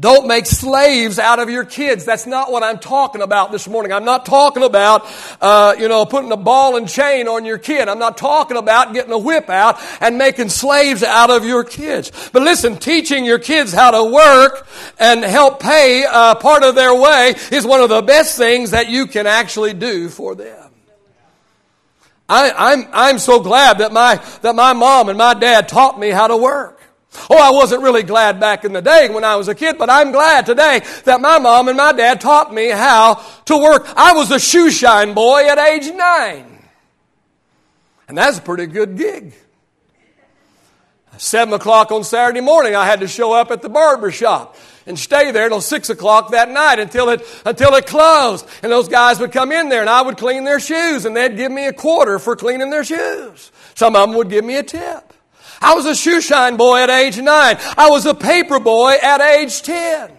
Don't 0.00 0.28
make 0.28 0.46
slaves 0.46 1.18
out 1.18 1.40
of 1.40 1.50
your 1.50 1.64
kids. 1.64 2.04
That's 2.04 2.24
not 2.24 2.52
what 2.52 2.62
I'm 2.62 2.78
talking 2.78 3.20
about 3.20 3.50
this 3.50 3.66
morning. 3.66 3.92
I'm 3.92 4.04
not 4.04 4.24
talking 4.24 4.62
about, 4.62 5.04
uh, 5.40 5.74
you 5.76 5.88
know, 5.88 6.06
putting 6.06 6.30
a 6.30 6.36
ball 6.36 6.76
and 6.76 6.88
chain 6.88 7.26
on 7.26 7.44
your 7.44 7.58
kid. 7.58 7.88
I'm 7.88 7.98
not 7.98 8.16
talking 8.16 8.56
about 8.56 8.94
getting 8.94 9.10
a 9.10 9.18
whip 9.18 9.50
out 9.50 9.80
and 10.00 10.16
making 10.16 10.50
slaves 10.50 11.02
out 11.02 11.30
of 11.30 11.44
your 11.44 11.64
kids. 11.64 12.12
But 12.32 12.42
listen, 12.42 12.76
teaching 12.76 13.24
your 13.24 13.40
kids 13.40 13.72
how 13.72 13.90
to 13.90 14.04
work 14.04 14.68
and 15.00 15.24
help 15.24 15.58
pay 15.58 16.04
uh, 16.08 16.36
part 16.36 16.62
of 16.62 16.76
their 16.76 16.94
way 16.94 17.34
is 17.50 17.66
one 17.66 17.80
of 17.80 17.88
the 17.88 18.02
best 18.02 18.38
things 18.38 18.70
that 18.70 18.88
you 18.88 19.08
can 19.08 19.26
actually 19.26 19.74
do 19.74 20.08
for 20.08 20.36
them. 20.36 20.70
I, 22.28 22.52
I'm, 22.56 22.88
I'm 22.92 23.18
so 23.18 23.40
glad 23.40 23.78
that 23.78 23.92
my, 23.92 24.22
that 24.42 24.54
my 24.54 24.74
mom 24.74 25.08
and 25.08 25.18
my 25.18 25.34
dad 25.34 25.66
taught 25.68 25.98
me 25.98 26.10
how 26.10 26.28
to 26.28 26.36
work. 26.36 26.77
Oh, 27.30 27.38
I 27.38 27.50
wasn't 27.50 27.82
really 27.82 28.02
glad 28.02 28.38
back 28.38 28.64
in 28.64 28.72
the 28.72 28.82
day 28.82 29.08
when 29.10 29.24
I 29.24 29.36
was 29.36 29.48
a 29.48 29.54
kid, 29.54 29.78
but 29.78 29.90
I'm 29.90 30.12
glad 30.12 30.46
today 30.46 30.82
that 31.04 31.20
my 31.20 31.38
mom 31.38 31.68
and 31.68 31.76
my 31.76 31.92
dad 31.92 32.20
taught 32.20 32.52
me 32.52 32.68
how 32.68 33.22
to 33.46 33.56
work. 33.56 33.86
I 33.96 34.12
was 34.12 34.30
a 34.30 34.38
shoe 34.38 34.70
shine 34.70 35.14
boy 35.14 35.48
at 35.48 35.58
age 35.58 35.90
nine. 35.94 36.58
And 38.08 38.16
that's 38.16 38.38
a 38.38 38.42
pretty 38.42 38.66
good 38.66 38.96
gig. 38.96 39.34
Seven 41.18 41.52
o'clock 41.52 41.90
on 41.90 42.04
Saturday 42.04 42.40
morning, 42.40 42.76
I 42.76 42.86
had 42.86 43.00
to 43.00 43.08
show 43.08 43.32
up 43.32 43.50
at 43.50 43.60
the 43.60 43.68
barber 43.68 44.12
shop 44.12 44.56
and 44.86 44.96
stay 44.98 45.32
there 45.32 45.48
till 45.48 45.60
six 45.60 45.90
o'clock 45.90 46.30
that 46.30 46.48
night 46.48 46.78
until 46.78 47.10
it, 47.10 47.26
until 47.44 47.74
it 47.74 47.86
closed. 47.86 48.46
And 48.62 48.70
those 48.70 48.88
guys 48.88 49.18
would 49.18 49.32
come 49.32 49.50
in 49.50 49.68
there 49.68 49.80
and 49.80 49.90
I 49.90 50.00
would 50.02 50.16
clean 50.16 50.44
their 50.44 50.60
shoes 50.60 51.04
and 51.04 51.16
they'd 51.16 51.36
give 51.36 51.50
me 51.50 51.66
a 51.66 51.72
quarter 51.72 52.18
for 52.18 52.36
cleaning 52.36 52.70
their 52.70 52.84
shoes. 52.84 53.50
Some 53.74 53.96
of 53.96 54.08
them 54.08 54.16
would 54.16 54.30
give 54.30 54.44
me 54.44 54.56
a 54.56 54.62
tip. 54.62 55.12
I 55.60 55.74
was 55.74 55.86
a 55.86 55.94
shoe 55.94 56.20
shine 56.20 56.56
boy 56.56 56.80
at 56.80 56.90
age 56.90 57.18
nine. 57.18 57.56
I 57.76 57.88
was 57.90 58.06
a 58.06 58.14
paper 58.14 58.60
boy 58.60 58.94
at 59.02 59.20
age 59.20 59.62
10. 59.62 60.17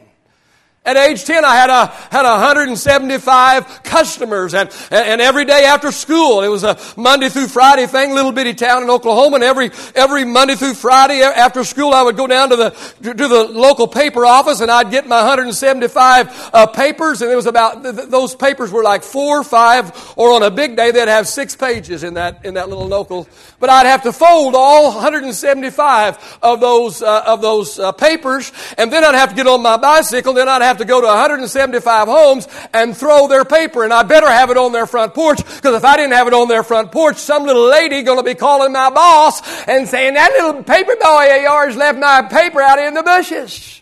At 0.90 0.98
age 0.98 1.24
10, 1.24 1.46
I 1.46 1.56
had, 1.56 1.70
a, 1.70 1.86
had 1.86 2.24
175 2.24 3.84
customers, 3.84 4.56
and, 4.56 4.72
and 4.90 5.22
every 5.22 5.46
day 5.46 5.66
after 5.66 5.92
school, 5.92 6.42
it 6.42 6.48
was 6.48 6.64
a 6.64 6.80
Monday 6.98 7.30
through 7.30 7.46
Friday 7.46 7.86
thing, 7.86 8.16
little 8.16 8.32
bitty 8.32 8.56
town 8.56 8.82
in 8.82 8.90
Oklahoma, 8.90 9.36
and 9.36 9.44
every, 9.44 9.70
every 9.94 10.26
Monday 10.26 10.56
through 10.56 10.74
Friday 10.74 11.22
after 11.22 11.64
school, 11.64 11.94
I 11.94 12.02
would 12.02 12.18
go 12.18 12.26
down 12.26 12.50
to 12.50 12.56
the, 12.56 12.70
to 13.04 13.28
the 13.28 13.44
local 13.52 13.88
paper 13.88 14.26
office, 14.26 14.62
and 14.62 14.72
I'd 14.72 14.90
get 14.90 15.08
my 15.08 15.18
175 15.18 16.50
uh, 16.56 16.66
papers, 16.66 17.22
and 17.22 17.32
it 17.32 17.36
was 17.36 17.46
about, 17.46 17.84
th- 17.84 18.10
those 18.10 18.34
papers 18.34 18.72
were 18.72 18.82
like 18.82 19.04
four, 19.04 19.42
or 19.42 19.44
five, 19.44 19.92
or 20.18 20.32
on 20.32 20.42
a 20.42 20.50
big 20.50 20.76
day, 20.76 20.90
they'd 20.90 21.08
have 21.08 21.28
six 21.28 21.56
pages 21.56 22.02
in 22.02 22.16
that, 22.16 22.44
in 22.44 22.56
that 22.56 22.68
little 22.68 22.88
local, 22.88 23.28
but 23.60 23.70
I'd 23.70 23.86
have 23.86 24.02
to 24.04 24.12
fold 24.12 24.56
all 24.56 24.86
175 24.96 26.40
of 26.42 26.60
those, 26.60 27.04
uh, 27.04 27.26
of 27.28 27.44
those 27.44 27.78
uh, 27.78 27.92
papers, 27.92 28.52
and 28.76 28.92
then 28.92 29.04
I'd 29.04 29.14
have 29.14 29.30
to 29.30 29.36
get 29.36 29.46
on 29.46 29.62
my 29.62 29.78
bicycle, 29.78 30.34
then 30.34 30.50
I'd 30.50 30.64
have 30.64 30.79
to 30.80 30.86
go 30.86 31.00
to 31.00 31.08
175 31.08 32.08
homes 32.08 32.48
and 32.74 32.98
throw 32.98 33.28
their 33.28 33.46
paper, 33.46 33.84
and 33.84 33.94
I 33.94 34.04
better 34.04 34.30
have 34.30 34.50
it 34.50 34.58
on 34.58 34.72
their 34.72 34.88
front 34.88 35.14
porch, 35.14 35.38
because 35.38 35.76
if 35.76 35.86
I 35.86 35.96
didn't 35.96 36.14
have 36.14 36.28
it 36.28 36.34
on 36.34 36.48
their 36.48 36.64
front 36.64 36.92
porch, 36.92 37.18
some 37.18 37.46
little 37.46 37.68
lady 37.70 38.02
gonna 38.02 38.24
be 38.24 38.36
calling 38.36 38.74
my 38.74 38.90
boss 38.90 39.42
and 39.68 39.88
saying, 39.88 40.16
that 40.16 40.32
little 40.32 40.64
paper 40.64 40.96
boy 41.00 41.36
of 41.36 41.42
yours 41.42 41.76
left 41.76 41.98
my 42.00 42.24
paper 42.24 42.62
out 42.62 42.80
in 42.80 42.94
the 42.94 43.04
bushes. 43.04 43.82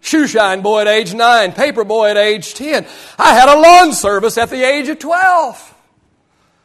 Shoe 0.00 0.26
shine 0.26 0.62
boy 0.62 0.80
at 0.80 0.88
age 0.88 1.14
9, 1.14 1.52
paper 1.52 1.84
boy 1.84 2.10
at 2.10 2.16
age 2.16 2.54
10. 2.54 2.84
I 3.18 3.34
had 3.34 3.48
a 3.48 3.60
lawn 3.60 3.92
service 3.92 4.36
at 4.36 4.50
the 4.50 4.62
age 4.62 4.88
of 4.88 4.98
12. 4.98 5.74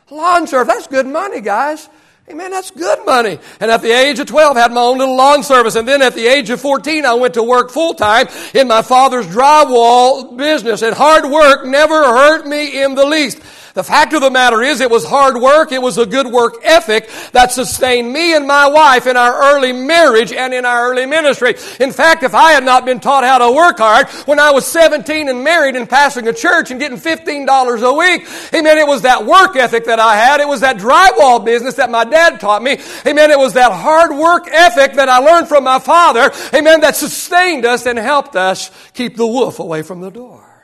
Lawn 0.09 0.47
service, 0.47 0.73
that's 0.73 0.87
good 0.87 1.05
money, 1.05 1.41
guys. 1.41 1.87
Hey 2.27 2.33
man, 2.33 2.51
that's 2.51 2.71
good 2.71 3.05
money. 3.05 3.39
And 3.61 3.71
at 3.71 3.81
the 3.81 3.91
age 3.91 4.19
of 4.19 4.27
12, 4.27 4.57
I 4.57 4.59
had 4.59 4.73
my 4.73 4.81
own 4.81 4.97
little 4.97 5.15
lawn 5.15 5.43
service. 5.43 5.75
And 5.77 5.87
then 5.87 6.01
at 6.01 6.13
the 6.13 6.27
age 6.27 6.49
of 6.49 6.59
14, 6.59 7.05
I 7.05 7.13
went 7.13 7.35
to 7.35 7.43
work 7.43 7.71
full 7.71 7.93
time 7.93 8.27
in 8.53 8.67
my 8.67 8.81
father's 8.81 9.25
drywall 9.27 10.35
business. 10.35 10.81
And 10.81 10.93
hard 10.93 11.23
work 11.23 11.65
never 11.65 12.03
hurt 12.03 12.45
me 12.45 12.83
in 12.83 12.95
the 12.95 13.05
least. 13.05 13.39
The 13.77 13.83
fact 13.83 14.13
of 14.13 14.21
the 14.21 14.31
matter 14.31 14.63
is, 14.63 14.81
it 14.81 14.89
was 14.89 15.05
hard 15.05 15.37
work. 15.37 15.71
It 15.71 15.79
was 15.79 15.99
a 15.99 16.07
good 16.07 16.25
work 16.25 16.55
ethic 16.63 17.07
that 17.33 17.51
sustained 17.51 18.11
me 18.11 18.35
and 18.35 18.47
my 18.47 18.67
wife 18.67 19.05
in 19.05 19.15
our 19.15 19.53
early 19.53 19.71
marriage 19.71 20.33
and 20.33 20.51
in 20.51 20.65
our 20.65 20.89
early 20.89 21.05
ministry. 21.05 21.53
In 21.79 21.91
fact, 21.91 22.23
if 22.23 22.33
I 22.33 22.53
had 22.53 22.63
not 22.63 22.85
been 22.85 22.99
taught 22.99 23.23
how 23.23 23.37
to 23.37 23.55
work 23.55 23.77
hard 23.77 24.07
when 24.25 24.39
I 24.39 24.49
was 24.49 24.65
17 24.65 25.29
and 25.29 25.43
married 25.43 25.75
and 25.75 25.87
pastoring 25.87 26.27
a 26.27 26.33
church 26.33 26.71
and 26.71 26.79
getting 26.79 26.97
$15 26.97 27.83
a 27.83 27.93
week, 27.93 28.27
amen, 28.51 28.79
it 28.79 28.87
was 28.87 29.03
that 29.03 29.27
work 29.27 29.55
ethic 29.55 29.85
that 29.85 29.99
I 29.99 30.15
had. 30.15 30.39
It 30.39 30.47
was 30.47 30.61
that 30.61 30.77
drywall 30.77 31.45
business 31.45 31.75
that 31.75 31.91
my 31.91 32.03
dad 32.03 32.39
taught 32.39 32.63
me. 32.63 32.79
Amen, 33.05 33.29
it 33.29 33.37
was 33.37 33.53
that 33.53 33.71
hard 33.71 34.09
work 34.09 34.47
ethic 34.51 34.93
that 34.93 35.07
I 35.07 35.19
learned 35.19 35.49
from 35.49 35.63
my 35.63 35.77
father. 35.77 36.31
Amen, 36.51 36.81
that 36.81 36.95
sustained 36.95 37.63
us 37.63 37.85
and 37.85 37.99
helped 37.99 38.35
us 38.35 38.71
keep 38.95 39.17
the 39.17 39.27
wolf 39.27 39.59
away 39.59 39.83
from 39.83 40.01
the 40.01 40.09
door. 40.09 40.56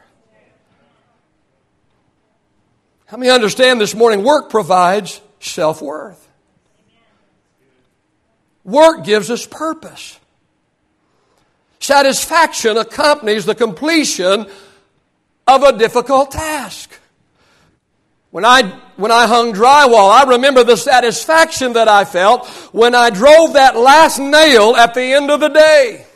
How 3.13 3.17
many 3.17 3.29
understand 3.29 3.79
this 3.79 3.93
morning? 3.93 4.23
Work 4.23 4.49
provides 4.49 5.21
self 5.39 5.83
worth. 5.83 6.27
Work 8.63 9.03
gives 9.05 9.29
us 9.29 9.45
purpose. 9.45 10.19
Satisfaction 11.79 12.75
accompanies 12.75 13.45
the 13.45 13.53
completion 13.53 14.47
of 15.45 15.61
a 15.61 15.77
difficult 15.77 16.31
task. 16.31 16.99
When 18.31 18.45
I, 18.45 18.63
when 18.95 19.11
I 19.11 19.27
hung 19.27 19.53
drywall, 19.53 20.09
I 20.09 20.27
remember 20.31 20.63
the 20.63 20.75
satisfaction 20.75 21.73
that 21.73 21.87
I 21.87 22.05
felt 22.05 22.47
when 22.73 22.95
I 22.95 23.11
drove 23.11 23.53
that 23.53 23.77
last 23.77 24.17
nail 24.17 24.75
at 24.75 24.95
the 24.95 25.03
end 25.03 25.29
of 25.29 25.39
the 25.39 25.49
day. 25.49 26.07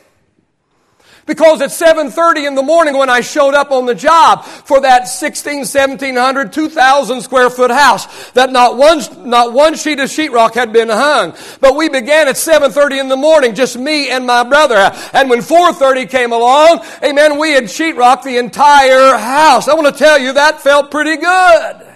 Because 1.28 1.60
at 1.60 1.68
7.30 1.68 2.46
in 2.46 2.54
the 2.54 2.62
morning 2.62 2.96
when 2.96 3.10
I 3.10 3.20
showed 3.20 3.52
up 3.52 3.70
on 3.70 3.84
the 3.84 3.94
job 3.94 4.44
for 4.44 4.80
that 4.80 5.06
16, 5.06 5.58
1700, 5.58 6.52
2000 6.54 7.20
square 7.20 7.50
foot 7.50 7.70
house, 7.70 8.30
that 8.30 8.50
not 8.50 8.78
one, 8.78 9.00
not 9.28 9.52
one 9.52 9.76
sheet 9.76 10.00
of 10.00 10.08
sheetrock 10.08 10.54
had 10.54 10.72
been 10.72 10.88
hung. 10.88 11.34
But 11.60 11.76
we 11.76 11.90
began 11.90 12.28
at 12.28 12.36
7.30 12.36 13.00
in 13.00 13.08
the 13.08 13.16
morning, 13.16 13.54
just 13.54 13.78
me 13.78 14.08
and 14.08 14.26
my 14.26 14.42
brother. 14.42 14.90
And 15.12 15.28
when 15.28 15.40
4.30 15.40 16.08
came 16.08 16.32
along, 16.32 16.82
amen, 17.04 17.38
we 17.38 17.52
had 17.52 17.64
sheetrocked 17.64 18.22
the 18.22 18.38
entire 18.38 19.18
house. 19.18 19.68
I 19.68 19.74
want 19.74 19.94
to 19.94 19.98
tell 19.98 20.18
you, 20.18 20.32
that 20.32 20.62
felt 20.62 20.90
pretty 20.90 21.18
good. 21.18 21.87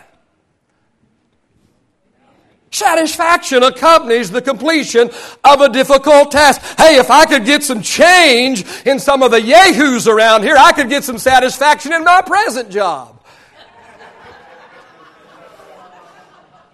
Satisfaction 2.82 3.62
accompanies 3.62 4.32
the 4.32 4.42
completion 4.42 5.08
of 5.44 5.60
a 5.60 5.68
difficult 5.68 6.32
task. 6.32 6.60
Hey, 6.76 6.96
if 6.96 7.12
I 7.12 7.26
could 7.26 7.44
get 7.44 7.62
some 7.62 7.80
change 7.80 8.64
in 8.84 8.98
some 8.98 9.22
of 9.22 9.30
the 9.30 9.40
yahoos 9.40 10.08
around 10.08 10.42
here, 10.42 10.56
I 10.58 10.72
could 10.72 10.88
get 10.88 11.04
some 11.04 11.16
satisfaction 11.16 11.92
in 11.92 12.02
my 12.02 12.22
present 12.22 12.70
job. 12.70 13.20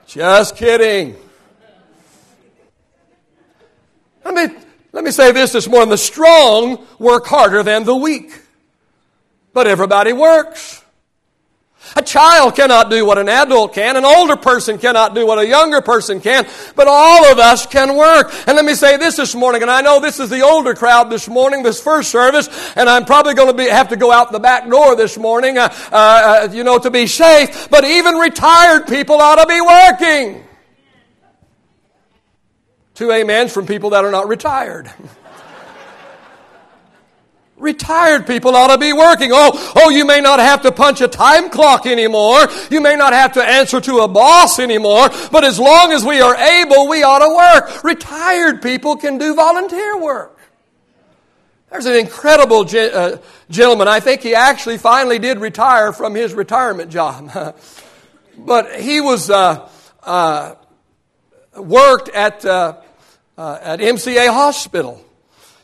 Just 0.07 0.57
kidding. 0.57 1.15
Let 4.25 4.35
me, 4.35 4.47
let 4.93 5.05
me 5.05 5.11
say 5.11 5.33
this 5.33 5.53
this 5.53 5.69
morning. 5.69 5.91
The 5.91 5.99
strong 5.99 6.87
work 6.99 7.27
harder 7.27 7.63
than 7.63 7.85
the 7.85 7.95
weak. 7.95 8.33
But 9.53 9.67
everybody 9.67 10.15
works. 10.15 10.83
A 11.97 12.03
child 12.03 12.55
cannot 12.55 12.91
do 12.91 13.05
what 13.05 13.19
an 13.19 13.29
adult 13.29 13.75
can. 13.75 13.97
An 13.97 14.05
older 14.05 14.37
person 14.37 14.79
cannot 14.79 15.15
do 15.15 15.27
what 15.27 15.39
a 15.39 15.47
younger 15.47 15.81
person 15.81 16.21
can. 16.21 16.47
But 16.75 16.89
all 16.89 17.25
of 17.31 17.39
us 17.39 17.67
can 17.67 17.97
work. 17.97 18.33
And 18.47 18.57
let 18.57 18.65
me 18.65 18.75
say 18.75 18.97
this 18.97 19.17
this 19.17 19.35
morning, 19.35 19.63
and 19.63 19.71
I 19.71 19.81
know 19.81 20.01
this 20.01 20.21
is 20.21 20.31
the 20.31 20.43
older 20.43 20.75
crowd 20.75 21.11
this 21.11 21.29
morning, 21.29 21.63
this 21.63 21.81
first 21.81 22.11
service, 22.11 22.49
and 22.77 22.89
I'm 22.89 23.05
probably 23.05 23.35
going 23.35 23.49
to 23.49 23.55
be, 23.55 23.69
have 23.69 23.89
to 23.89 23.97
go 23.97 24.13
out 24.13 24.33
the 24.33 24.41
back 24.41 24.69
door 24.69 24.97
this 24.97 25.19
morning, 25.19 25.59
uh, 25.59 25.69
uh, 25.93 26.49
you 26.53 26.65
know, 26.65 26.79
to 26.79 26.91
be 26.91 27.07
safe. 27.07 27.69
But 27.71 27.85
even 27.85 28.15
retired 28.17 28.87
people 28.87 29.17
ought 29.17 29.37
to 29.37 29.47
be 29.47 29.61
working. 29.61 30.45
Two 32.95 33.13
amens 33.13 33.53
from 33.53 33.67
people 33.67 33.91
that 33.91 34.05
are 34.05 34.11
not 34.11 34.29
retired. 34.29 34.93
Retired 37.59 38.27
people 38.27 38.55
ought 38.55 38.69
to 38.69 38.79
be 38.79 38.93
working. 38.93 39.31
Oh, 39.33 39.73
oh, 39.75 39.91
you 39.91 40.07
may 40.07 40.21
not 40.21 40.39
have 40.39 40.63
to 40.63 40.71
punch 40.71 41.01
a 41.01 41.09
time 41.09 41.51
clock 41.51 41.87
anymore. 41.87 42.47
You 42.71 42.81
may 42.81 42.95
not 42.95 43.13
have 43.13 43.33
to 43.33 43.43
answer 43.43 43.81
to 43.81 43.99
a 43.99 44.09
boss 44.09 44.61
anymore. 44.61 45.09
But 45.33 45.43
as 45.43 45.59
long 45.59 45.93
as 45.93 46.05
we 46.05 46.21
are 46.21 46.37
able, 46.37 46.89
we 46.89 47.03
ought 47.03 47.19
to 47.19 47.35
work. 47.35 47.83
Retired 47.83 48.63
people 48.63 48.97
can 48.97 49.19
do 49.19 49.35
volunteer 49.35 50.01
work. 50.01 50.39
There's 51.71 51.87
an 51.87 51.97
incredible 51.97 52.61
uh, 52.61 53.19
gentleman. 53.51 53.89
I 53.89 54.01
think 54.01 54.23
he 54.23 54.37
actually 54.37 54.79
finally 54.79 55.19
did 55.19 55.39
retire 55.39 55.93
from 55.93 56.15
his 56.15 56.35
retirement 56.35 56.93
job. 56.93 57.57
but 58.39 58.81
he 58.81 59.01
was, 59.01 59.31
uh, 59.31 59.69
uh, 60.05 60.55
worked 61.57 62.09
at, 62.11 62.45
uh, 62.45 62.77
uh, 63.37 63.59
at 63.61 63.81
MCA 63.81 64.29
Hospital. 64.29 65.05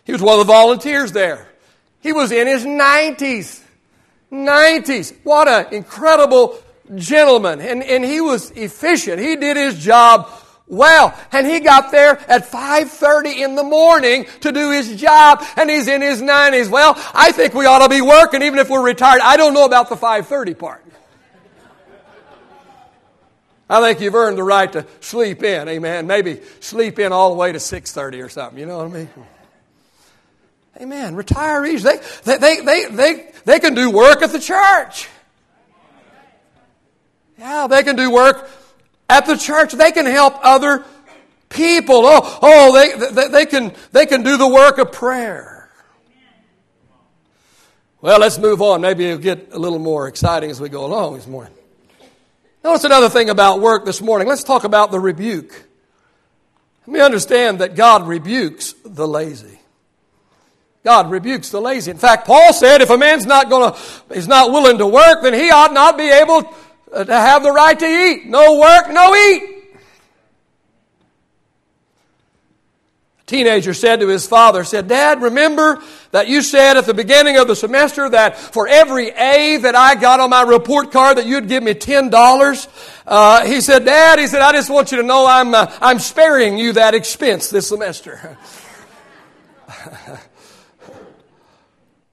He 0.05 0.13
was 0.13 0.21
one 0.21 0.39
of 0.39 0.47
the 0.47 0.53
volunteers 0.53 1.13
there. 1.13 1.49
He 2.05 2.13
was 2.13 2.31
in 2.33 2.47
his 2.47 2.67
90s. 2.67 3.63
90s. 4.31 5.17
What 5.25 5.49
an 5.49 5.73
incredible 5.73 6.59
gentleman. 6.97 7.63
And, 7.63 7.83
and 7.83 8.05
he 8.05 8.21
was 8.21 8.51
efficient. 8.51 9.23
He 9.23 9.37
did 9.37 9.57
his 9.57 9.83
job 9.83 10.31
well. 10.69 11.19
And 11.33 11.47
he 11.47 11.61
got 11.61 11.91
there 11.91 12.21
at 12.31 12.51
5.30 12.51 13.37
in 13.37 13.55
the 13.55 13.63
morning 13.63 14.27
to 14.43 14.53
do 14.53 14.71
his 14.71 14.95
job. 15.01 15.43
And 15.57 15.71
he's 15.71 15.89
in 15.89 16.03
his 16.03 16.21
90s. 16.21 16.69
Well, 16.69 16.93
I 17.15 17.33
think 17.33 17.55
we 17.55 17.65
ought 17.65 17.83
to 17.83 17.89
be 17.89 18.03
working 18.03 18.43
even 18.43 18.59
if 18.59 18.69
we're 18.69 18.85
retired. 18.85 19.23
I 19.23 19.39
don't 19.39 19.55
know 19.55 19.65
about 19.65 19.89
the 19.89 19.97
5.30 19.97 20.59
part. 20.59 20.85
I 23.71 23.81
think 23.81 24.03
you've 24.03 24.15
earned 24.15 24.37
the 24.37 24.43
right 24.43 24.71
to 24.75 24.87
sleep 25.01 25.43
in. 25.43 25.71
Amen. 25.71 26.07
Maybe 26.07 26.43
sleep 26.61 26.99
in 26.99 27.13
all 27.13 27.31
the 27.31 27.37
way 27.37 27.51
to 27.51 27.59
6.30 27.59 28.23
or 28.23 28.29
something. 28.29 28.59
You 28.59 28.67
know 28.67 28.77
what 28.77 28.89
I 28.89 28.91
mean? 28.91 29.09
Amen. 30.81 31.15
Retirees, 31.15 31.83
they, 31.83 32.37
they, 32.37 32.61
they, 32.61 32.85
they, 32.87 33.33
they 33.45 33.61
can 33.61 33.75
do 33.75 33.91
work 33.91 34.23
at 34.23 34.33
the 34.33 34.41
church. 34.41 35.09
Yeah, 37.39 37.67
they 37.69 37.83
can 37.83 37.97
do 37.97 38.11
work 38.11 38.51
at 39.09 39.27
the 39.27 39.37
church. 39.37 39.73
They 39.73 39.93
can 39.93 40.07
help 40.07 40.35
other 40.43 40.85
people. 41.49 42.03
Oh, 42.05 42.39
oh 42.43 42.73
they, 42.73 43.11
they, 43.13 43.29
they, 43.29 43.47
can, 43.47 43.73
they 43.93 44.07
can 44.07 44.23
do 44.23 44.37
the 44.37 44.49
work 44.49 44.79
of 44.79 44.93
prayer. 44.93 45.71
Well, 48.01 48.19
let's 48.19 48.39
move 48.39 48.61
on. 48.61 48.81
Maybe 48.81 49.07
it'll 49.07 49.19
get 49.19 49.53
a 49.53 49.59
little 49.59 49.79
more 49.79 50.09
exciting 50.09 50.51
as 50.51 50.61
we 50.61 50.69
go 50.69 50.85
along 50.85 51.15
this 51.15 51.27
morning. 51.27 51.55
Notice 52.63 52.85
another 52.85 53.09
thing 53.09 53.31
about 53.31 53.61
work 53.61 53.85
this 53.85 54.01
morning. 54.01 54.27
Let's 54.27 54.45
talk 54.45 54.65
about 54.65 54.91
the 54.91 55.01
rebuke. 55.01 55.53
Let 56.87 56.93
me 56.93 57.01
understand 57.01 57.61
that 57.61 57.77
God 57.77 58.07
rebukes 58.07 58.75
the 58.85 59.09
lazy. 59.09 59.59
God 60.85 61.11
rebukes 61.11 61.49
the 61.49 61.61
lazy. 61.63 61.91
In 61.91 61.97
fact, 61.97 62.27
Paul 62.27 62.53
said 62.53 62.83
if 62.83 62.91
a 62.91 62.99
man's 62.99 63.25
not 63.25 63.49
to, 63.49 64.15
he's 64.15 64.29
not 64.29 64.53
willing 64.53 64.77
to 64.79 64.87
work, 64.87 65.23
then 65.23 65.33
he 65.33 65.51
ought 65.51 65.73
not 65.73 65.97
be 65.97 66.11
able 66.11 66.43
to 66.93 67.07
have 67.07 67.43
the 67.43 67.51
right 67.51 67.79
to 67.79 67.87
eat. 67.87 68.27
No 68.27 68.59
work, 68.61 68.91
no 68.91 69.15
eat. 69.15 69.51
A 73.19 73.25
teenager 73.25 73.73
said 73.73 74.01
to 74.01 74.09
his 74.09 74.27
father, 74.27 74.63
said, 74.63 74.87
Dad, 74.87 75.23
remember 75.23 75.83
that 76.11 76.29
you 76.29 76.43
said 76.43 76.77
at 76.77 76.85
the 76.85 76.93
beginning 76.93 77.39
of 77.39 77.49
the 77.49 77.57
semester 77.57 78.11
that 78.11 78.37
for 78.37 78.69
every 78.69 79.09
A 79.09 79.57
that 79.57 79.75
I 79.75 79.95
got 79.95 80.21
on 80.21 80.29
my 80.29 80.43
report 80.43 80.93
card 80.93 81.17
that 81.17 81.25
you'd 81.25 81.49
give 81.49 81.63
me 81.63 81.73
$10? 81.73 82.69
Uh, 83.07 83.47
he 83.47 83.63
said, 83.63 83.87
Dad, 83.87 84.19
he 84.19 84.27
said, 84.27 84.43
I 84.43 84.53
just 84.53 84.69
want 84.69 84.93
you 84.93 84.99
to 84.99 85.03
know 85.03 85.27
I'm, 85.27 85.55
uh, 85.55 85.75
I'm 85.81 85.99
sparing 85.99 86.59
you 86.59 86.75
that 86.75 86.93
expense 86.93 87.49
this 87.49 87.69
semester. 87.69 88.37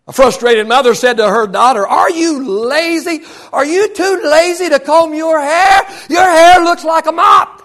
A 0.07 0.13
frustrated 0.13 0.67
mother 0.67 0.95
said 0.95 1.17
to 1.17 1.27
her 1.27 1.47
daughter, 1.47 1.85
Are 1.85 2.09
you 2.09 2.43
lazy? 2.67 3.23
Are 3.53 3.65
you 3.65 3.93
too 3.93 4.21
lazy 4.23 4.69
to 4.69 4.79
comb 4.79 5.13
your 5.13 5.39
hair? 5.39 5.81
Your 6.09 6.23
hair 6.23 6.63
looks 6.63 6.83
like 6.83 7.05
a 7.05 7.11
mop. 7.11 7.61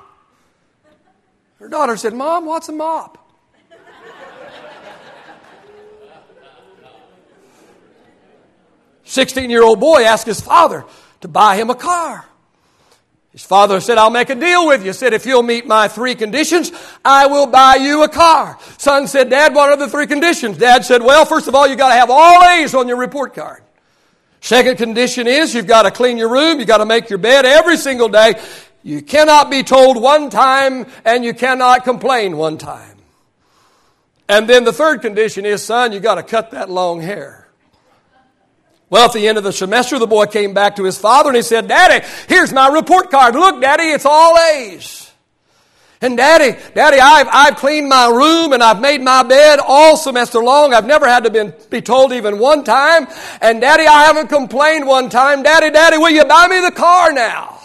Her 1.58 1.68
daughter 1.68 1.96
said, 1.96 2.14
Mom, 2.14 2.44
what's 2.44 2.68
a 2.68 2.72
mop? 2.72 3.18
Sixteen 9.04 9.50
year 9.50 9.62
old 9.62 9.80
boy 9.80 10.02
asked 10.02 10.26
his 10.26 10.40
father 10.40 10.84
to 11.20 11.28
buy 11.28 11.56
him 11.56 11.70
a 11.70 11.74
car. 11.74 12.26
His 13.36 13.44
father 13.44 13.80
said, 13.80 13.98
I'll 13.98 14.08
make 14.08 14.30
a 14.30 14.34
deal 14.34 14.66
with 14.66 14.82
you. 14.82 14.94
Said, 14.94 15.12
if 15.12 15.26
you'll 15.26 15.42
meet 15.42 15.66
my 15.66 15.88
three 15.88 16.14
conditions, 16.14 16.72
I 17.04 17.26
will 17.26 17.46
buy 17.46 17.74
you 17.74 18.02
a 18.02 18.08
car. 18.08 18.58
Son 18.78 19.06
said, 19.06 19.28
Dad, 19.28 19.54
what 19.54 19.68
are 19.68 19.76
the 19.76 19.90
three 19.90 20.06
conditions? 20.06 20.56
Dad 20.56 20.86
said, 20.86 21.02
well, 21.02 21.26
first 21.26 21.46
of 21.46 21.54
all, 21.54 21.66
you 21.66 21.76
gotta 21.76 21.96
have 21.96 22.08
all 22.08 22.42
A's 22.42 22.74
on 22.74 22.88
your 22.88 22.96
report 22.96 23.34
card. 23.34 23.62
Second 24.40 24.78
condition 24.78 25.26
is 25.26 25.52
you've 25.52 25.66
got 25.66 25.82
to 25.82 25.90
clean 25.90 26.16
your 26.16 26.30
room, 26.30 26.60
you've 26.60 26.68
got 26.68 26.78
to 26.78 26.86
make 26.86 27.10
your 27.10 27.18
bed 27.18 27.44
every 27.44 27.76
single 27.76 28.08
day. 28.08 28.40
You 28.82 29.02
cannot 29.02 29.50
be 29.50 29.62
told 29.62 30.00
one 30.00 30.30
time 30.30 30.86
and 31.04 31.22
you 31.22 31.34
cannot 31.34 31.84
complain 31.84 32.38
one 32.38 32.56
time. 32.56 32.96
And 34.30 34.48
then 34.48 34.64
the 34.64 34.72
third 34.72 35.02
condition 35.02 35.44
is, 35.44 35.62
son, 35.62 35.92
you've 35.92 36.02
got 36.02 36.14
to 36.14 36.22
cut 36.22 36.52
that 36.52 36.70
long 36.70 37.02
hair. 37.02 37.45
Well, 38.88 39.06
at 39.06 39.12
the 39.12 39.26
end 39.26 39.36
of 39.36 39.44
the 39.44 39.52
semester, 39.52 39.98
the 39.98 40.06
boy 40.06 40.26
came 40.26 40.54
back 40.54 40.76
to 40.76 40.84
his 40.84 40.96
father 40.96 41.30
and 41.30 41.36
he 41.36 41.42
said, 41.42 41.66
Daddy, 41.66 42.06
here's 42.28 42.52
my 42.52 42.68
report 42.68 43.10
card. 43.10 43.34
Look, 43.34 43.60
Daddy, 43.60 43.84
it's 43.84 44.06
all 44.06 44.38
A's. 44.38 45.10
And 46.00 46.16
Daddy, 46.16 46.60
Daddy, 46.74 47.00
I've, 47.00 47.26
I've 47.32 47.56
cleaned 47.56 47.88
my 47.88 48.08
room 48.08 48.52
and 48.52 48.62
I've 48.62 48.80
made 48.80 49.00
my 49.00 49.22
bed 49.22 49.58
all 49.66 49.96
semester 49.96 50.40
long. 50.40 50.74
I've 50.74 50.86
never 50.86 51.08
had 51.08 51.24
to 51.24 51.30
been, 51.30 51.54
be 51.70 51.80
told 51.80 52.12
even 52.12 52.38
one 52.38 52.64
time. 52.64 53.08
And 53.40 53.60
Daddy, 53.60 53.86
I 53.86 54.04
haven't 54.04 54.28
complained 54.28 54.86
one 54.86 55.08
time. 55.08 55.42
Daddy, 55.42 55.70
Daddy, 55.70 55.96
will 55.96 56.10
you 56.10 56.24
buy 56.24 56.46
me 56.48 56.60
the 56.60 56.72
car 56.72 57.12
now? 57.12 57.58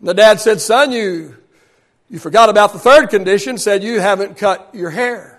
And 0.00 0.08
the 0.08 0.14
dad 0.14 0.40
said, 0.40 0.60
Son, 0.60 0.90
you, 0.92 1.36
you 2.08 2.18
forgot 2.18 2.48
about 2.48 2.72
the 2.72 2.78
third 2.78 3.10
condition, 3.10 3.58
said 3.58 3.84
you 3.84 4.00
haven't 4.00 4.38
cut 4.38 4.70
your 4.72 4.90
hair. 4.90 5.35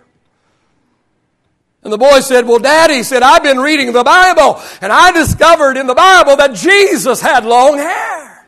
And 1.84 1.94
the 1.94 1.98
boy 1.98 2.20
said, 2.20 2.46
Well, 2.48 2.60
Daddy 2.60 3.04
said, 3.04 3.24
I've 3.24 3.44
been 3.44 3.60
reading 3.60 3.94
the 3.94 4.04
Bible, 4.04 4.62
and 4.82 4.92
I 4.92 5.12
discovered 5.12 5.78
in 5.78 5.88
the 5.88 5.96
Bible 5.96 6.36
that 6.38 6.56
Jesus 6.56 7.22
had 7.22 7.46
long 7.46 7.78
hair. 7.78 8.48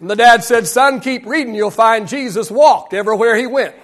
And 0.00 0.10
the 0.10 0.16
dad 0.16 0.44
said, 0.44 0.66
Son, 0.66 1.00
keep 1.00 1.26
reading. 1.26 1.54
You'll 1.54 1.70
find 1.70 2.08
Jesus 2.08 2.50
walked 2.50 2.94
everywhere 2.94 3.36
he 3.36 3.46
went. 3.46 3.74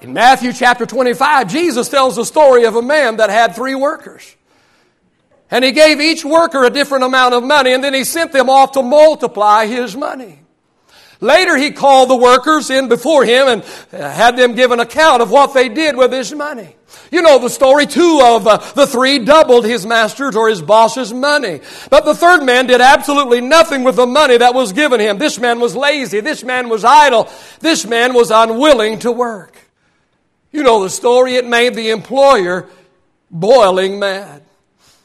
In 0.00 0.12
Matthew 0.12 0.52
chapter 0.52 0.84
25, 0.84 1.50
Jesus 1.50 1.88
tells 1.88 2.16
the 2.16 2.26
story 2.26 2.66
of 2.66 2.76
a 2.76 2.82
man 2.82 3.16
that 3.16 3.30
had 3.30 3.56
three 3.56 3.74
workers. 3.74 4.36
And 5.50 5.64
he 5.64 5.72
gave 5.72 6.00
each 6.00 6.24
worker 6.24 6.64
a 6.64 6.70
different 6.70 7.04
amount 7.04 7.34
of 7.34 7.44
money, 7.44 7.72
and 7.72 7.84
then 7.84 7.94
he 7.94 8.04
sent 8.04 8.32
them 8.32 8.48
off 8.48 8.72
to 8.72 8.82
multiply 8.82 9.66
his 9.66 9.96
money. 9.96 10.40
Later, 11.20 11.56
he 11.56 11.70
called 11.70 12.10
the 12.10 12.16
workers 12.16 12.70
in 12.70 12.88
before 12.88 13.24
him 13.24 13.48
and 13.48 13.62
uh, 13.92 14.10
had 14.10 14.36
them 14.36 14.54
give 14.54 14.72
an 14.72 14.80
account 14.80 15.22
of 15.22 15.30
what 15.30 15.54
they 15.54 15.68
did 15.68 15.96
with 15.96 16.12
his 16.12 16.34
money. 16.34 16.76
You 17.10 17.22
know 17.22 17.38
the 17.38 17.48
story, 17.48 17.86
two 17.86 18.20
of 18.22 18.46
uh, 18.46 18.58
the 18.74 18.86
three 18.86 19.20
doubled 19.20 19.64
his 19.64 19.86
master's 19.86 20.36
or 20.36 20.48
his 20.48 20.60
boss's 20.60 21.12
money. 21.12 21.60
But 21.88 22.04
the 22.04 22.14
third 22.14 22.42
man 22.42 22.66
did 22.66 22.80
absolutely 22.80 23.40
nothing 23.40 23.84
with 23.84 23.96
the 23.96 24.06
money 24.06 24.36
that 24.36 24.54
was 24.54 24.72
given 24.72 25.00
him. 25.00 25.18
This 25.18 25.38
man 25.38 25.60
was 25.60 25.74
lazy. 25.74 26.20
This 26.20 26.44
man 26.44 26.68
was 26.68 26.84
idle. 26.84 27.30
This 27.60 27.86
man 27.86 28.12
was 28.12 28.30
unwilling 28.30 28.98
to 29.00 29.12
work. 29.12 29.56
You 30.52 30.62
know 30.62 30.82
the 30.82 30.90
story. 30.90 31.36
It 31.36 31.46
made 31.46 31.74
the 31.74 31.90
employer 31.90 32.68
boiling 33.30 33.98
mad. 33.98 34.43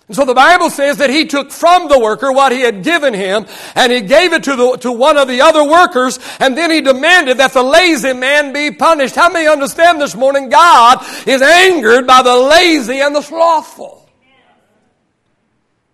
And 0.09 0.15
so 0.15 0.25
the 0.25 0.33
Bible 0.33 0.71
says 0.71 0.97
that 0.97 1.11
he 1.11 1.27
took 1.27 1.51
from 1.51 1.87
the 1.87 1.99
worker 1.99 2.31
what 2.31 2.51
he 2.51 2.61
had 2.61 2.83
given 2.83 3.13
him 3.13 3.45
and 3.75 3.91
he 3.91 4.01
gave 4.01 4.33
it 4.33 4.43
to, 4.45 4.55
the, 4.55 4.77
to 4.77 4.91
one 4.91 5.17
of 5.17 5.27
the 5.27 5.41
other 5.41 5.63
workers 5.63 6.17
and 6.39 6.57
then 6.57 6.71
he 6.71 6.81
demanded 6.81 7.37
that 7.37 7.53
the 7.53 7.61
lazy 7.61 8.13
man 8.13 8.51
be 8.51 8.71
punished. 8.71 9.13
How 9.13 9.29
many 9.29 9.47
understand 9.47 10.01
this 10.01 10.15
morning 10.15 10.49
God 10.49 11.05
is 11.27 11.43
angered 11.43 12.07
by 12.07 12.23
the 12.23 12.35
lazy 12.35 12.99
and 13.01 13.15
the 13.15 13.21
slothful? 13.21 14.09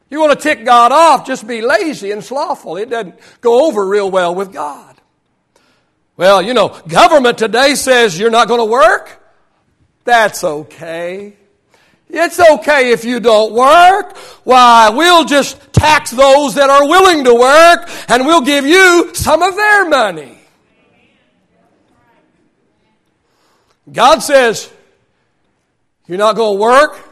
You 0.09 0.21
want 0.21 0.31
to 0.31 0.39
tick 0.41 0.63
God 0.63 0.93
off, 0.93 1.27
just 1.27 1.45
be 1.45 1.61
lazy 1.61 2.11
and 2.11 2.23
slothful. 2.23 2.77
It 2.77 2.89
doesn't 2.89 3.19
go 3.41 3.67
over 3.67 3.85
real 3.85 4.09
well 4.09 4.33
with 4.33 4.53
God. 4.53 4.95
Well, 6.15 6.41
you 6.41 6.53
know, 6.53 6.69
government 6.87 7.37
today 7.37 7.75
says 7.75 8.17
you're 8.17 8.29
not 8.29 8.47
going 8.47 8.61
to 8.61 8.71
work. 8.71 9.21
That's 10.05 10.41
okay. 10.41 11.35
It's 12.09 12.39
okay 12.39 12.91
if 12.91 13.03
you 13.03 13.19
don't 13.19 13.53
work. 13.53 14.15
Why, 14.43 14.89
we'll 14.89 15.25
just 15.25 15.59
tax 15.73 16.11
those 16.11 16.55
that 16.55 16.69
are 16.69 16.87
willing 16.87 17.23
to 17.25 17.33
work 17.33 17.89
and 18.07 18.25
we'll 18.25 18.41
give 18.41 18.65
you 18.65 19.13
some 19.13 19.41
of 19.41 19.55
their 19.55 19.89
money. 19.89 20.37
God 23.91 24.19
says, 24.19 24.71
You're 26.07 26.17
not 26.17 26.35
going 26.35 26.57
to 26.57 26.61
work? 26.61 27.09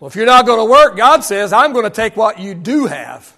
Well, 0.00 0.08
if 0.08 0.16
you're 0.16 0.26
not 0.26 0.44
going 0.44 0.58
to 0.58 0.70
work, 0.70 0.96
God 0.96 1.24
says, 1.24 1.52
I'm 1.52 1.72
going 1.72 1.84
to 1.84 1.90
take 1.90 2.16
what 2.16 2.38
you 2.38 2.54
do 2.54 2.86
have 2.86 3.34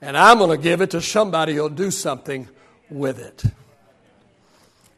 and 0.00 0.16
I'm 0.16 0.38
going 0.38 0.50
to 0.50 0.62
give 0.62 0.80
it 0.80 0.90
to 0.90 1.00
somebody 1.00 1.54
who'll 1.54 1.68
do 1.68 1.90
something 1.90 2.48
with 2.90 3.18
it. 3.18 3.44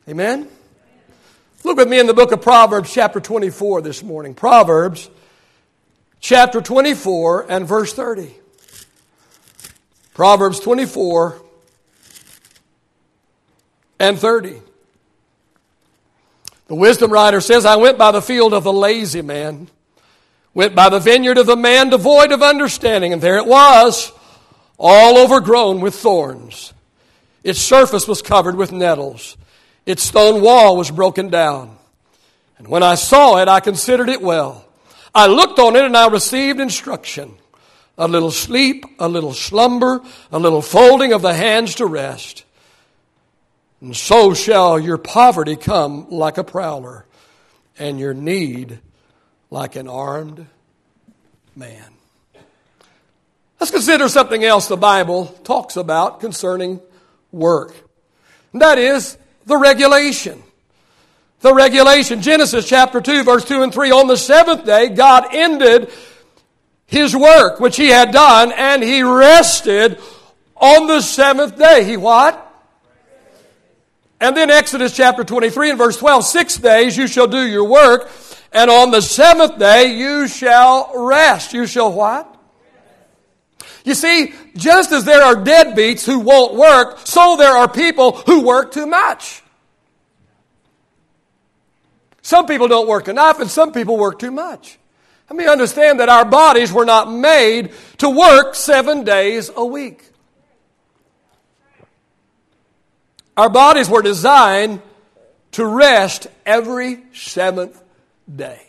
Amen? 0.09 0.49
Look 1.67 1.79
with 1.79 1.89
me 1.89 1.99
in 1.99 2.07
the 2.07 2.15
book 2.15 2.31
of 2.31 2.43
Proverbs, 2.43 2.93
chapter 2.93 3.19
24, 3.19 3.83
this 3.83 4.01
morning. 4.01 4.35
Proverbs, 4.35 5.11
chapter 6.21 6.61
24, 6.61 7.51
and 7.51 7.67
verse 7.67 7.93
30. 7.93 8.33
Proverbs 10.15 10.61
24 10.61 11.43
and 13.99 14.17
30. 14.17 14.63
The 16.69 16.77
wisdom 16.77 17.11
writer 17.11 17.41
says, 17.41 17.67
I 17.67 17.75
went 17.75 17.99
by 17.99 18.13
the 18.13 18.23
field 18.23 18.55
of 18.55 18.63
the 18.63 18.73
lazy 18.73 19.23
man, 19.23 19.67
went 20.55 20.77
by 20.77 20.89
the 20.89 21.01
vineyard 21.01 21.37
of 21.37 21.47
the 21.47 21.57
man 21.57 21.91
devoid 21.91 22.31
of 22.31 22.45
understanding, 22.45 23.13
and 23.13 23.21
there 23.21 23.39
it 23.39 23.47
was, 23.47 24.13
all 24.79 25.19
overgrown 25.19 25.81
with 25.81 25.97
thorns. 25.97 26.73
Its 27.43 27.59
surface 27.59 28.07
was 28.07 28.23
covered 28.23 28.55
with 28.55 28.71
nettles. 28.71 29.37
Its 29.87 30.03
stone 30.03 30.43
wall 30.43 30.77
was 30.77 30.91
broken 30.91 31.29
down. 31.29 31.77
And 32.59 32.69
when 32.69 32.83
I 32.83 32.97
saw 32.97 33.39
it, 33.39 33.49
I 33.49 33.61
considered 33.61 34.09
it 34.09 34.21
well. 34.21 34.65
I 35.15 35.29
looked 35.29 35.59
on 35.59 35.77
it 35.77 35.85
and 35.85 35.97
I 35.97 36.09
received 36.09 36.61
instruction. 36.61 37.37
A 37.97 38.09
little 38.09 38.31
sleep, 38.31 38.85
a 38.99 39.09
little 39.09 39.33
slumber, 39.33 40.03
a 40.31 40.39
little 40.39 40.61
folding 40.61 41.13
of 41.13 41.23
the 41.23 41.33
hands 41.33 41.77
to 41.77 41.87
rest. 41.87 42.45
And 43.81 43.97
so 43.97 44.35
shall 44.35 44.79
your 44.79 44.99
poverty 44.99 45.57
come 45.57 46.11
like 46.11 46.39
a 46.39 46.45
prowler, 46.45 47.07
and 47.79 47.99
your 47.99 48.15
need 48.15 48.81
like 49.51 49.77
an 49.77 49.89
armed 49.89 50.47
man. 51.55 51.93
Let's 53.61 53.71
consider 53.71 54.09
something 54.09 54.45
else 54.45 54.69
the 54.69 54.77
Bible 54.77 55.27
talks 55.45 55.77
about 55.77 56.21
concerning 56.21 56.81
work. 57.33 57.75
And 58.53 58.61
that 58.61 58.79
is 58.79 59.17
the 59.47 59.57
regulation. 59.57 60.43
The 61.41 61.55
regulation. 61.55 62.21
Genesis 62.21 62.69
chapter 62.69 63.01
2, 63.01 63.23
verse 63.23 63.45
2 63.45 63.63
and 63.63 63.73
3. 63.73 63.91
On 63.93 64.07
the 64.09 64.17
seventh 64.17 64.67
day, 64.67 64.89
God 64.89 65.29
ended 65.33 65.91
his 66.87 67.17
work 67.17 67.59
which 67.59 67.77
he 67.77 67.89
had 67.89 68.13
done, 68.13 68.53
and 68.53 68.83
he 68.83 69.03
rested 69.03 69.99
on 70.57 70.87
the 70.87 71.01
seventh 71.01 71.59
day. 71.59 71.85
He 71.85 71.97
what? 71.97 72.43
And 74.21 74.37
then 74.37 74.51
Exodus 74.51 74.97
chapter 74.97 75.25
23 75.25 75.71
and 75.71 75.79
verse 75.79 75.97
12 75.99 76.25
Six 76.25 76.57
days 76.57 76.97
you 76.97 77.07
shall 77.07 77.27
do 77.27 77.47
your 77.47 77.65
work, 77.65 78.11
and 78.53 78.71
on 78.71 78.91
the 78.91 79.03
seventh 79.03 79.59
day 79.59 79.97
you 79.97 80.27
shall 80.27 80.91
rest. 80.95 81.53
You 81.53 81.67
shall 81.67 81.93
what? 81.93 82.36
You 83.87 83.95
see, 83.95 84.35
just 84.57 84.91
as 84.91 85.05
there 85.05 85.23
are 85.23 85.37
deadbeats 85.37 86.05
who 86.05 86.19
won't 86.19 86.57
work, 86.57 86.99
so 87.05 87.37
there 87.37 87.57
are 87.57 87.69
people 87.69 88.17
who 88.17 88.43
work 88.43 88.73
too 88.73 88.85
much. 88.85 89.43
Some 92.21 92.47
people 92.47 92.67
don't 92.67 92.89
work 92.89 93.07
enough, 93.07 93.39
and 93.39 93.49
some 93.49 93.73
people 93.73 93.97
work 93.97 94.19
too 94.19 94.33
much. 94.33 94.81
Let 95.31 95.37
me 95.37 95.47
understand 95.47 96.01
that 96.01 96.09
our 96.09 96.25
bodies 96.25 96.73
were 96.73 96.85
not 96.85 97.13
made 97.13 97.71
to 97.99 98.11
work 98.11 98.57
seven 98.57 99.05
days 99.05 99.53
a 99.55 99.65
week. 99.65 100.03
Our 103.37 103.51
bodies 103.51 103.89
were 103.89 104.03
designed 104.03 104.83
to 105.53 105.65
rest 105.65 106.27
every 106.45 107.05
seventh 107.13 107.81
day. 108.35 108.67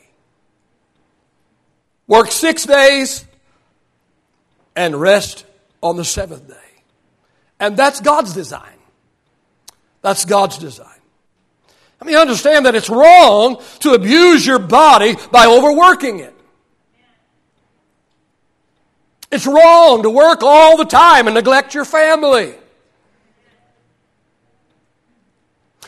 Work 2.06 2.32
six 2.32 2.67
days 2.67 3.25
and 4.77 4.95
rest 4.95 5.45
on 5.81 5.97
the 5.97 6.05
seventh 6.05 6.47
day. 6.47 6.53
And 7.59 7.75
that's 7.75 7.99
God's 7.99 8.33
design. 8.33 8.77
That's 10.01 10.23
God's 10.23 10.59
design. 10.59 10.87
Let 11.99 12.07
me 12.07 12.15
understand 12.15 12.67
that 12.67 12.75
it's 12.75 12.89
wrong 12.89 13.61
to 13.79 13.93
abuse 13.93 14.45
your 14.45 14.59
body 14.59 15.17
by 15.31 15.47
overworking 15.47 16.19
it. 16.19 16.33
It's 19.31 19.47
wrong 19.47 20.03
to 20.03 20.09
work 20.09 20.43
all 20.43 20.77
the 20.77 20.85
time 20.85 21.27
and 21.27 21.33
neglect 21.33 21.73
your 21.73 21.83
family. 21.83 22.53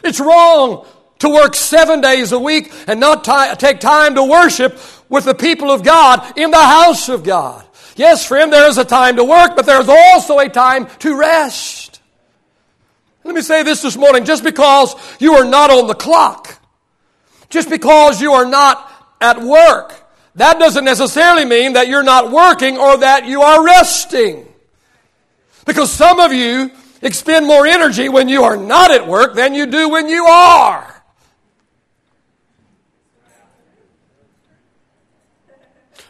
It's 0.03 0.19
wrong 0.19 0.85
to 1.19 1.29
work 1.29 1.53
seven 1.53 2.01
days 2.01 2.31
a 2.31 2.39
week 2.39 2.73
and 2.87 2.99
not 2.99 3.23
t- 3.23 3.55
take 3.57 3.79
time 3.79 4.15
to 4.15 4.23
worship 4.23 4.79
with 5.09 5.25
the 5.25 5.35
people 5.35 5.69
of 5.69 5.83
God 5.83 6.37
in 6.37 6.49
the 6.49 6.57
house 6.57 7.07
of 7.07 7.23
God. 7.23 7.65
Yes, 7.99 8.25
friend, 8.25 8.53
there 8.53 8.69
is 8.69 8.77
a 8.77 8.85
time 8.85 9.17
to 9.17 9.25
work, 9.25 9.57
but 9.57 9.65
there 9.65 9.81
is 9.81 9.89
also 9.89 10.39
a 10.39 10.47
time 10.47 10.87
to 10.99 11.19
rest. 11.19 11.99
Let 13.25 13.35
me 13.35 13.41
say 13.41 13.63
this 13.63 13.81
this 13.81 13.97
morning 13.97 14.23
just 14.23 14.41
because 14.41 14.95
you 15.19 15.33
are 15.33 15.43
not 15.43 15.69
on 15.69 15.87
the 15.87 15.93
clock, 15.93 16.61
just 17.49 17.69
because 17.69 18.21
you 18.21 18.31
are 18.31 18.45
not 18.45 18.89
at 19.19 19.41
work, 19.41 19.93
that 20.35 20.59
doesn't 20.59 20.85
necessarily 20.85 21.43
mean 21.43 21.73
that 21.73 21.89
you're 21.89 22.01
not 22.01 22.31
working 22.31 22.77
or 22.77 22.99
that 22.99 23.25
you 23.25 23.41
are 23.41 23.65
resting. 23.65 24.47
Because 25.65 25.91
some 25.91 26.21
of 26.21 26.31
you 26.31 26.71
expend 27.01 27.47
more 27.47 27.67
energy 27.67 28.07
when 28.07 28.29
you 28.29 28.43
are 28.43 28.55
not 28.55 28.91
at 28.91 29.07
work 29.07 29.35
than 29.35 29.53
you 29.53 29.65
do 29.65 29.89
when 29.89 30.07
you 30.07 30.23
are. 30.23 30.88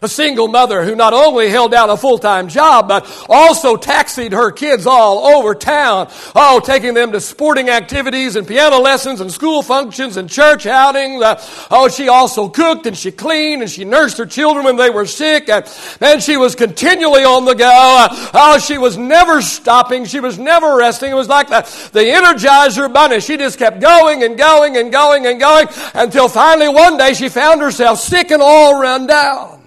A 0.02 0.08
single 0.08 0.48
mother 0.48 0.84
who 0.84 0.94
not 0.94 1.12
only 1.12 1.50
held 1.50 1.70
down 1.70 1.90
a 1.90 1.96
full-time 1.96 2.48
job, 2.48 2.88
but 2.88 3.06
also 3.28 3.76
taxied 3.76 4.32
her 4.32 4.50
kids 4.50 4.86
all 4.86 5.26
over 5.26 5.54
town. 5.54 6.08
Oh, 6.34 6.60
taking 6.60 6.94
them 6.94 7.12
to 7.12 7.20
sporting 7.20 7.68
activities 7.68 8.36
and 8.36 8.46
piano 8.46 8.78
lessons 8.78 9.20
and 9.20 9.30
school 9.30 9.62
functions 9.62 10.16
and 10.16 10.28
church 10.28 10.66
outings. 10.66 11.22
Uh, 11.22 11.42
oh, 11.70 11.88
she 11.88 12.08
also 12.08 12.48
cooked 12.48 12.86
and 12.86 12.96
she 12.96 13.10
cleaned 13.10 13.62
and 13.62 13.70
she 13.70 13.84
nursed 13.84 14.18
her 14.18 14.26
children 14.26 14.64
when 14.64 14.76
they 14.76 14.90
were 14.90 15.06
sick. 15.06 15.48
And 15.48 15.66
then 15.98 16.20
she 16.20 16.36
was 16.36 16.54
continually 16.54 17.24
on 17.24 17.44
the 17.44 17.54
go. 17.54 17.70
Uh, 17.70 18.30
oh, 18.34 18.58
she 18.58 18.78
was 18.78 18.96
never 18.96 19.42
stopping. 19.42 20.04
She 20.04 20.20
was 20.20 20.38
never 20.38 20.76
resting. 20.76 21.10
It 21.10 21.14
was 21.14 21.28
like 21.28 21.48
the, 21.48 21.60
the 21.92 22.00
Energizer 22.00 22.92
bunny. 22.92 23.20
She 23.20 23.36
just 23.36 23.58
kept 23.58 23.80
going 23.80 24.22
and 24.22 24.36
going 24.38 24.76
and 24.76 24.90
going 24.90 25.26
and 25.26 25.38
going 25.38 25.68
until 25.94 26.28
finally 26.28 26.68
one 26.68 26.96
day 26.96 27.14
she 27.14 27.28
found 27.28 27.60
herself 27.60 27.98
sick 27.98 28.30
and 28.30 28.42
all 28.42 28.80
run 28.80 29.06
down. 29.06 29.59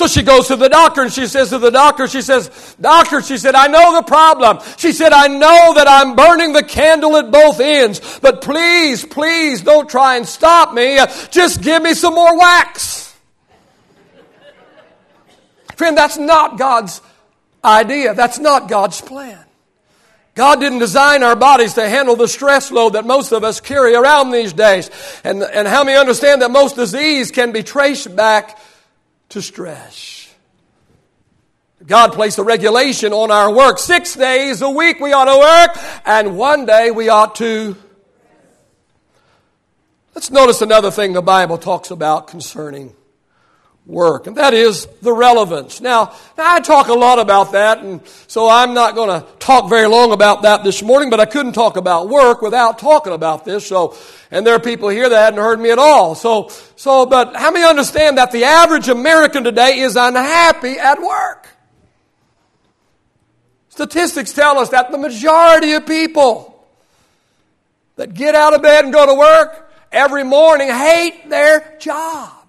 So 0.00 0.06
she 0.06 0.22
goes 0.22 0.48
to 0.48 0.56
the 0.56 0.70
doctor 0.70 1.02
and 1.02 1.12
she 1.12 1.26
says 1.26 1.50
to 1.50 1.58
the 1.58 1.70
doctor, 1.70 2.08
she 2.08 2.22
says, 2.22 2.74
Doctor, 2.80 3.20
she 3.20 3.36
said, 3.36 3.54
I 3.54 3.66
know 3.66 3.96
the 3.96 4.02
problem. 4.02 4.60
She 4.78 4.92
said, 4.92 5.12
I 5.12 5.26
know 5.26 5.74
that 5.74 5.86
I'm 5.86 6.16
burning 6.16 6.54
the 6.54 6.62
candle 6.62 7.18
at 7.18 7.30
both 7.30 7.60
ends, 7.60 8.18
but 8.20 8.40
please, 8.40 9.04
please 9.04 9.60
don't 9.60 9.90
try 9.90 10.16
and 10.16 10.26
stop 10.26 10.72
me. 10.72 10.98
Just 11.30 11.60
give 11.60 11.82
me 11.82 11.92
some 11.92 12.14
more 12.14 12.38
wax. 12.38 13.14
Friend, 15.76 15.94
that's 15.94 16.16
not 16.16 16.56
God's 16.56 17.02
idea. 17.62 18.14
That's 18.14 18.38
not 18.38 18.70
God's 18.70 19.02
plan. 19.02 19.44
God 20.34 20.60
didn't 20.60 20.78
design 20.78 21.22
our 21.22 21.36
bodies 21.36 21.74
to 21.74 21.86
handle 21.86 22.16
the 22.16 22.26
stress 22.26 22.70
load 22.70 22.94
that 22.94 23.04
most 23.04 23.32
of 23.32 23.44
us 23.44 23.60
carry 23.60 23.94
around 23.94 24.30
these 24.30 24.54
days. 24.54 24.90
And, 25.24 25.42
and 25.42 25.68
how 25.68 25.84
many 25.84 25.98
understand 25.98 26.40
that 26.40 26.50
most 26.50 26.76
disease 26.76 27.30
can 27.30 27.52
be 27.52 27.62
traced 27.62 28.16
back 28.16 28.58
to 29.30 29.42
stress. 29.42 30.32
God 31.86 32.12
placed 32.12 32.38
a 32.38 32.42
regulation 32.42 33.12
on 33.12 33.30
our 33.30 33.52
work. 33.52 33.78
Six 33.78 34.14
days 34.14 34.60
a 34.60 34.68
week 34.68 35.00
we 35.00 35.12
ought 35.12 35.24
to 35.24 35.38
work, 35.38 36.02
and 36.04 36.36
one 36.36 36.66
day 36.66 36.90
we 36.90 37.08
ought 37.08 37.36
to. 37.36 37.76
Let's 40.14 40.30
notice 40.30 40.60
another 40.60 40.90
thing 40.90 41.14
the 41.14 41.22
Bible 41.22 41.56
talks 41.56 41.90
about 41.90 42.26
concerning 42.26 42.94
work, 43.86 44.26
and 44.26 44.36
that 44.36 44.54
is 44.54 44.86
the 45.02 45.12
relevance. 45.12 45.80
Now, 45.80 46.14
I 46.38 46.60
talk 46.60 46.88
a 46.88 46.94
lot 46.94 47.18
about 47.18 47.52
that, 47.52 47.78
and 47.78 48.00
so 48.26 48.48
I'm 48.48 48.74
not 48.74 48.94
going 48.94 49.20
to 49.20 49.26
talk 49.38 49.68
very 49.68 49.88
long 49.88 50.12
about 50.12 50.42
that 50.42 50.62
this 50.64 50.82
morning, 50.82 51.10
but 51.10 51.20
I 51.20 51.24
couldn't 51.24 51.52
talk 51.52 51.76
about 51.76 52.08
work 52.08 52.40
without 52.42 52.78
talking 52.78 53.12
about 53.12 53.44
this, 53.44 53.66
so, 53.66 53.96
and 54.30 54.46
there 54.46 54.54
are 54.54 54.60
people 54.60 54.88
here 54.88 55.08
that 55.08 55.24
hadn't 55.24 55.40
heard 55.40 55.60
me 55.60 55.70
at 55.70 55.78
all. 55.78 56.14
So, 56.14 56.50
so, 56.76 57.06
but 57.06 57.34
how 57.34 57.50
many 57.50 57.64
understand 57.64 58.18
that 58.18 58.32
the 58.32 58.44
average 58.44 58.88
American 58.88 59.44
today 59.44 59.80
is 59.80 59.96
unhappy 59.96 60.78
at 60.78 61.00
work? 61.00 61.48
Statistics 63.70 64.32
tell 64.32 64.58
us 64.58 64.68
that 64.70 64.90
the 64.90 64.98
majority 64.98 65.72
of 65.72 65.86
people 65.86 66.68
that 67.96 68.14
get 68.14 68.34
out 68.34 68.54
of 68.54 68.62
bed 68.62 68.84
and 68.84 68.92
go 68.92 69.06
to 69.06 69.14
work 69.14 69.72
every 69.90 70.24
morning 70.24 70.68
hate 70.68 71.28
their 71.28 71.76
job. 71.80 72.39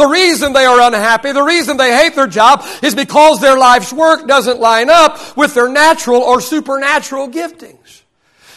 The 0.00 0.06
reason 0.06 0.54
they 0.54 0.64
are 0.64 0.80
unhappy, 0.80 1.32
the 1.32 1.42
reason 1.42 1.76
they 1.76 1.94
hate 1.94 2.14
their 2.14 2.26
job 2.26 2.64
is 2.82 2.94
because 2.94 3.38
their 3.38 3.58
life's 3.58 3.92
work 3.92 4.26
doesn't 4.26 4.58
line 4.58 4.88
up 4.88 5.36
with 5.36 5.52
their 5.52 5.68
natural 5.68 6.22
or 6.22 6.40
supernatural 6.40 7.28
giftings. 7.28 8.00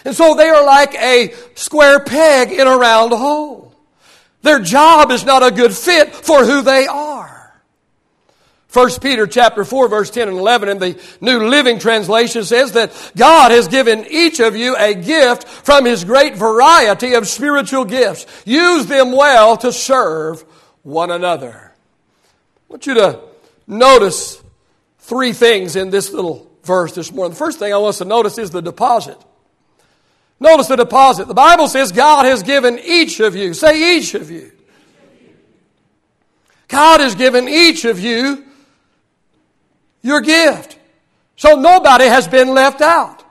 And 0.05 0.15
so 0.15 0.35
they 0.35 0.47
are 0.47 0.65
like 0.65 0.95
a 0.95 1.33
square 1.55 1.99
peg 1.99 2.53
in 2.53 2.65
a 2.65 2.77
round 2.77 3.11
hole. 3.11 3.75
Their 4.41 4.61
job 4.61 5.11
is 5.11 5.25
not 5.25 5.43
a 5.43 5.51
good 5.51 5.73
fit 5.73 6.15
for 6.15 6.45
who 6.45 6.61
they 6.61 6.87
are. 6.87 7.53
1 8.71 8.89
Peter 9.01 9.27
chapter 9.27 9.65
4 9.65 9.89
verse 9.89 10.11
10 10.11 10.29
and 10.29 10.37
11 10.37 10.69
in 10.69 10.79
the 10.79 10.97
New 11.19 11.49
Living 11.49 11.77
Translation 11.77 12.45
says 12.45 12.71
that 12.71 12.93
God 13.17 13.51
has 13.51 13.67
given 13.67 14.05
each 14.09 14.39
of 14.39 14.55
you 14.55 14.77
a 14.77 14.93
gift 14.93 15.45
from 15.45 15.83
his 15.83 16.05
great 16.05 16.37
variety 16.37 17.15
of 17.15 17.27
spiritual 17.27 17.83
gifts. 17.83 18.25
Use 18.45 18.85
them 18.85 19.11
well 19.11 19.57
to 19.57 19.73
serve 19.73 20.45
one 20.83 21.11
another. 21.11 21.73
I 21.73 22.73
want 22.73 22.85
you 22.85 22.93
to 22.95 23.19
notice 23.65 24.41
three 24.99 25.33
things 25.33 25.75
in 25.75 25.89
this 25.89 26.11
little 26.11 26.49
verse 26.63 26.93
this 26.93 27.11
morning. 27.11 27.31
The 27.31 27.37
first 27.37 27.59
thing 27.59 27.73
I 27.73 27.77
want 27.77 27.89
us 27.89 27.97
to 27.99 28.05
notice 28.05 28.37
is 28.37 28.51
the 28.51 28.61
deposit. 28.61 29.17
Notice 30.39 30.67
the 30.67 30.75
deposit. 30.75 31.27
The 31.27 31.33
Bible 31.33 31.67
says 31.67 31.91
God 31.91 32.25
has 32.25 32.43
given 32.43 32.79
each 32.79 33.19
of 33.19 33.35
you, 33.35 33.53
say 33.53 33.97
each 33.97 34.13
of 34.13 34.29
you. 34.29 34.51
God 36.67 36.99
has 36.99 37.15
given 37.15 37.47
each 37.47 37.85
of 37.85 37.99
you 37.99 38.43
your 40.01 40.21
gift. 40.21 40.77
So 41.35 41.55
nobody 41.55 42.05
has 42.05 42.27
been 42.27 42.49
left 42.49 42.81
out. 42.81 43.23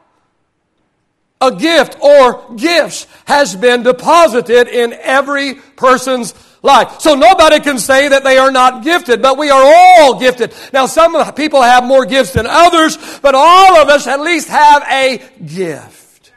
A 1.41 1.55
gift 1.55 1.97
or 2.01 2.55
gifts 2.55 3.07
has 3.25 3.57
been 3.57 3.83
deposited 3.83 4.69
in 4.69 4.93
every 4.93 5.55
person's 5.55 6.35
life. 6.63 7.01
So 7.01 7.15
nobody 7.15 7.61
can 7.61 7.79
say 7.79 8.09
that 8.09 8.25
they 8.25 8.39
are 8.39 8.51
not 8.51 8.83
gifted, 8.85 9.21
but 9.21 9.37
we 9.37 9.51
are 9.51 9.63
all 9.63 10.19
gifted. 10.19 10.55
Now 10.73 10.87
some 10.87 11.33
people 11.35 11.63
have 11.63 11.85
more 11.85 12.07
gifts 12.07 12.33
than 12.33 12.47
others, 12.47 12.97
but 13.21 13.35
all 13.35 13.77
of 13.77 13.89
us 13.89 14.07
at 14.07 14.21
least 14.21 14.49
have 14.49 14.83
a 14.91 15.23
gift. 15.45 16.33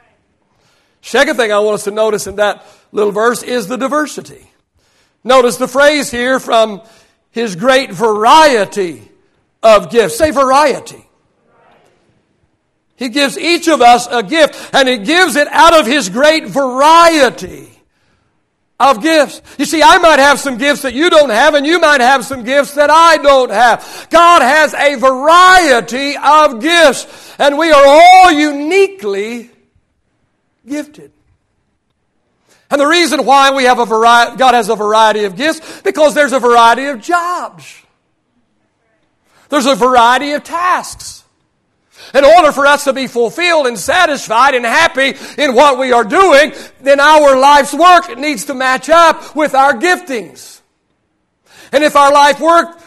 Second 1.01 1.37
thing 1.37 1.51
I 1.51 1.59
want 1.59 1.75
us 1.75 1.83
to 1.83 1.91
notice 1.91 2.27
in 2.27 2.37
that 2.37 2.65
little 2.91 3.11
verse 3.11 3.43
is 3.43 3.67
the 3.67 3.77
diversity. 3.77 4.49
Notice 5.23 5.57
the 5.57 5.67
phrase 5.67 6.09
here 6.09 6.39
from 6.39 6.81
his 7.31 7.55
great 7.55 7.91
variety 7.91 9.01
of 9.61 9.89
gifts. 9.89 10.17
Say 10.17 10.31
variety. 10.31 11.05
He 12.95 13.09
gives 13.09 13.37
each 13.37 13.67
of 13.67 13.81
us 13.81 14.07
a 14.07 14.23
gift, 14.23 14.73
and 14.73 14.87
He 14.87 14.97
gives 14.99 15.35
it 15.35 15.47
out 15.49 15.77
of 15.77 15.85
His 15.85 16.07
great 16.09 16.47
variety 16.47 17.74
of 18.79 19.01
gifts. 19.01 19.41
You 19.57 19.65
see, 19.65 19.81
I 19.81 19.97
might 19.97 20.19
have 20.19 20.39
some 20.39 20.57
gifts 20.57 20.81
that 20.81 20.93
you 20.93 21.09
don't 21.09 21.29
have, 21.29 21.53
and 21.53 21.65
you 21.65 21.79
might 21.79 22.01
have 22.01 22.25
some 22.25 22.43
gifts 22.43 22.73
that 22.75 22.89
I 22.89 23.17
don't 23.17 23.51
have. 23.51 24.07
God 24.09 24.41
has 24.41 24.73
a 24.73 24.95
variety 24.95 26.17
of 26.17 26.61
gifts, 26.61 27.35
and 27.39 27.57
we 27.57 27.71
are 27.71 27.85
all 27.85 28.31
uniquely 28.31 29.49
gifted. 30.67 31.11
And 32.69 32.81
the 32.81 32.87
reason 32.87 33.25
why 33.25 33.51
we 33.51 33.65
have 33.65 33.79
a 33.79 33.85
variety, 33.85 34.37
God 34.37 34.53
has 34.53 34.69
a 34.69 34.75
variety 34.75 35.23
of 35.25 35.35
gifts, 35.35 35.81
because 35.81 36.13
there's 36.13 36.33
a 36.33 36.39
variety 36.39 36.87
of 36.87 36.99
jobs. 36.99 37.81
There's 39.49 39.67
a 39.67 39.75
variety 39.75 40.31
of 40.31 40.43
tasks. 40.43 41.23
In 42.13 42.23
order 42.23 42.51
for 42.51 42.65
us 42.65 42.83
to 42.85 42.93
be 42.93 43.07
fulfilled 43.07 43.67
and 43.67 43.77
satisfied 43.77 44.55
and 44.55 44.65
happy 44.65 45.13
in 45.41 45.55
what 45.55 45.77
we 45.77 45.91
are 45.91 46.03
doing, 46.03 46.53
then 46.81 46.99
our 46.99 47.37
life's 47.37 47.73
work 47.73 48.17
needs 48.17 48.45
to 48.45 48.53
match 48.53 48.89
up 48.89 49.35
with 49.35 49.53
our 49.55 49.73
giftings. 49.73 50.61
And 51.71 51.83
if 51.83 51.95
our 51.95 52.11
life 52.11 52.39
work 52.39 52.79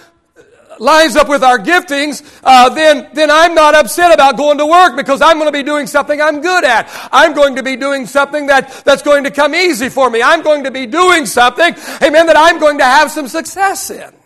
lines 0.81 1.17
up 1.17 1.29
with 1.29 1.43
our 1.43 1.59
giftings, 1.59 2.23
uh, 2.45 2.69
then, 2.71 3.09
then 3.13 3.31
I'm 3.31 3.55
not 3.55 3.75
upset 3.75 4.13
about 4.13 4.37
going 4.37 4.59
to 4.59 4.67
work 4.67 4.97
because 4.97 5.21
I'm 5.21 5.39
going 5.39 5.49
to 5.49 5.53
be 5.53 5.63
doing 5.63 5.87
something 5.87 6.21
I'm 6.21 6.41
good 6.41 6.65
at. 6.65 6.89
I'm 7.13 7.35
going 7.35 7.57
to 7.57 7.63
be 7.63 7.77
doing 7.77 8.07
something 8.07 8.47
that, 8.47 8.83
that's 8.85 9.03
going 9.03 9.25
to 9.25 9.31
come 9.31 9.55
easy 9.55 9.89
for 9.89 10.09
me. 10.11 10.23
I'm 10.23 10.43
going 10.43 10.65
to 10.65 10.71
be 10.71 10.87
doing 10.87 11.27
something, 11.27 11.75
amen, 12.03 12.27
that 12.27 12.37
I'm 12.37 12.59
going 12.59 12.79
to 12.79 12.85
have 12.85 13.11
some 13.11 13.29
success 13.29 13.91
in. 13.91 14.18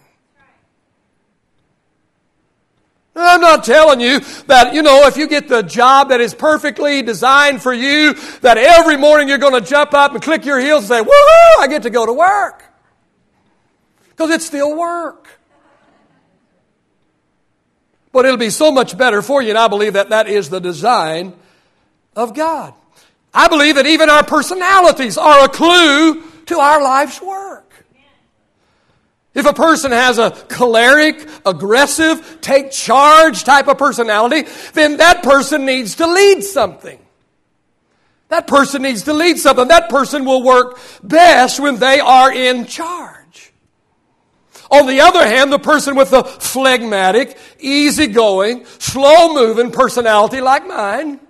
I'm 3.15 3.41
not 3.41 3.65
telling 3.65 4.01
you 4.01 4.21
that, 4.47 4.75
you 4.75 4.83
know, 4.83 5.07
if 5.07 5.17
you 5.17 5.27
get 5.27 5.49
the 5.49 5.63
job 5.63 6.09
that 6.09 6.21
is 6.21 6.33
perfectly 6.35 7.03
designed 7.03 7.63
for 7.63 7.73
you, 7.73 8.15
that 8.41 8.57
every 8.57 8.97
morning 8.97 9.29
you're 9.29 9.39
going 9.39 9.61
to 9.61 9.69
jump 9.69 9.93
up 9.93 10.13
and 10.13 10.23
click 10.23 10.47
your 10.47 10.59
heels 10.59 10.91
and 10.91 11.05
say, 11.05 11.11
woohoo, 11.11 11.59
I 11.61 11.67
get 11.69 11.83
to 11.83 11.91
go 11.91 12.07
to 12.07 12.13
work. 12.13 12.65
Because 14.09 14.31
it's 14.31 14.47
still 14.47 14.77
work. 14.77 15.29
But 18.13 18.25
it'll 18.25 18.39
be 18.39 18.51
so 18.51 18.71
much 18.71 18.97
better 18.97 19.21
for 19.23 19.43
you, 19.43 19.51
and 19.51 19.59
I 19.59 19.69
believe 19.69 19.95
that 19.95 20.11
that 20.11 20.29
is 20.29 20.49
the 20.49 20.61
design 20.61 21.35
of 22.17 22.35
God. 22.35 22.75
I 23.35 23.49
believe 23.49 23.77
that 23.77 23.87
even 23.87 24.11
our 24.11 24.25
personalities 24.25 25.17
are 25.17 25.45
a 25.45 25.49
clue 25.49 26.23
to 26.47 26.59
our 26.59 26.83
life's 26.83 27.21
work. 27.21 27.62
If 29.35 29.47
a 29.47 29.55
person 29.55 29.93
has 29.93 30.19
a 30.19 30.31
choleric, 30.31 31.27
aggressive, 31.47 32.39
take 32.43 32.71
charge 32.71 33.45
type 33.45 33.67
of 33.67 33.79
personality, 33.79 34.49
then 34.75 34.99
that 34.99 35.23
person 35.23 35.65
needs 35.65 35.97
to 35.97 36.07
lead 36.07 36.45
something. 36.45 36.99
That 38.29 38.47
person 38.47 38.83
needs 38.83 39.03
to 39.05 39.13
lead 39.13 39.39
something. 39.39 39.69
That 39.69 39.89
person 39.89 40.25
will 40.25 40.43
work 40.43 40.79
best 41.03 41.61
when 41.61 41.77
they 41.77 42.01
are 42.01 42.33
in 42.33 42.67
charge. 42.67 43.53
On 44.71 44.87
the 44.87 45.01
other 45.01 45.27
hand, 45.27 45.53
the 45.53 45.59
person 45.59 45.97
with 45.97 46.11
the 46.11 46.25
phlegmatic, 46.25 47.37
easygoing, 47.59 48.65
slow 48.79 49.35
moving 49.35 49.71
personality 49.71 50.41
like 50.41 50.67
mine, 50.67 51.21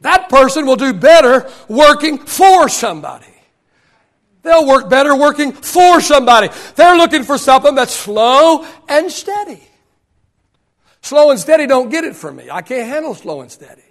That 0.00 0.28
person 0.28 0.66
will 0.66 0.76
do 0.76 0.92
better 0.92 1.50
working 1.68 2.18
for 2.18 2.68
somebody. 2.68 3.26
They'll 4.42 4.66
work 4.66 4.88
better 4.88 5.14
working 5.14 5.52
for 5.52 6.00
somebody. 6.00 6.48
They're 6.76 6.96
looking 6.96 7.24
for 7.24 7.36
something 7.36 7.74
that's 7.74 7.94
slow 7.94 8.64
and 8.88 9.10
steady. 9.10 9.62
Slow 11.02 11.30
and 11.30 11.38
steady 11.38 11.66
don't 11.66 11.90
get 11.90 12.04
it 12.04 12.16
from 12.16 12.36
me. 12.36 12.48
I 12.50 12.62
can't 12.62 12.88
handle 12.88 13.14
slow 13.14 13.40
and 13.40 13.50
steady. 13.50 13.82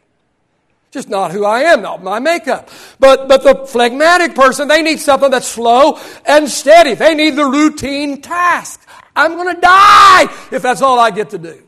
Just 0.91 1.09
not 1.09 1.31
who 1.31 1.43
I 1.43 1.61
am, 1.61 1.81
not 1.81 2.01
my 2.01 2.19
makeup. 2.19 2.69
But, 2.99 3.27
but 3.27 3.43
the 3.43 3.67
phlegmatic 3.67 4.35
person, 4.35 4.67
they 4.67 4.81
need 4.81 4.99
something 4.99 5.29
that's 5.29 5.47
slow 5.47 5.99
and 6.25 6.49
steady. 6.49 6.93
They 6.93 7.13
need 7.13 7.35
the 7.35 7.45
routine 7.45 8.21
task. 8.21 8.87
I'm 9.15 9.35
going 9.35 9.53
to 9.53 9.61
die 9.61 10.23
if 10.51 10.61
that's 10.61 10.81
all 10.81 10.97
I 10.99 11.11
get 11.11 11.31
to 11.31 11.37
do. 11.37 11.66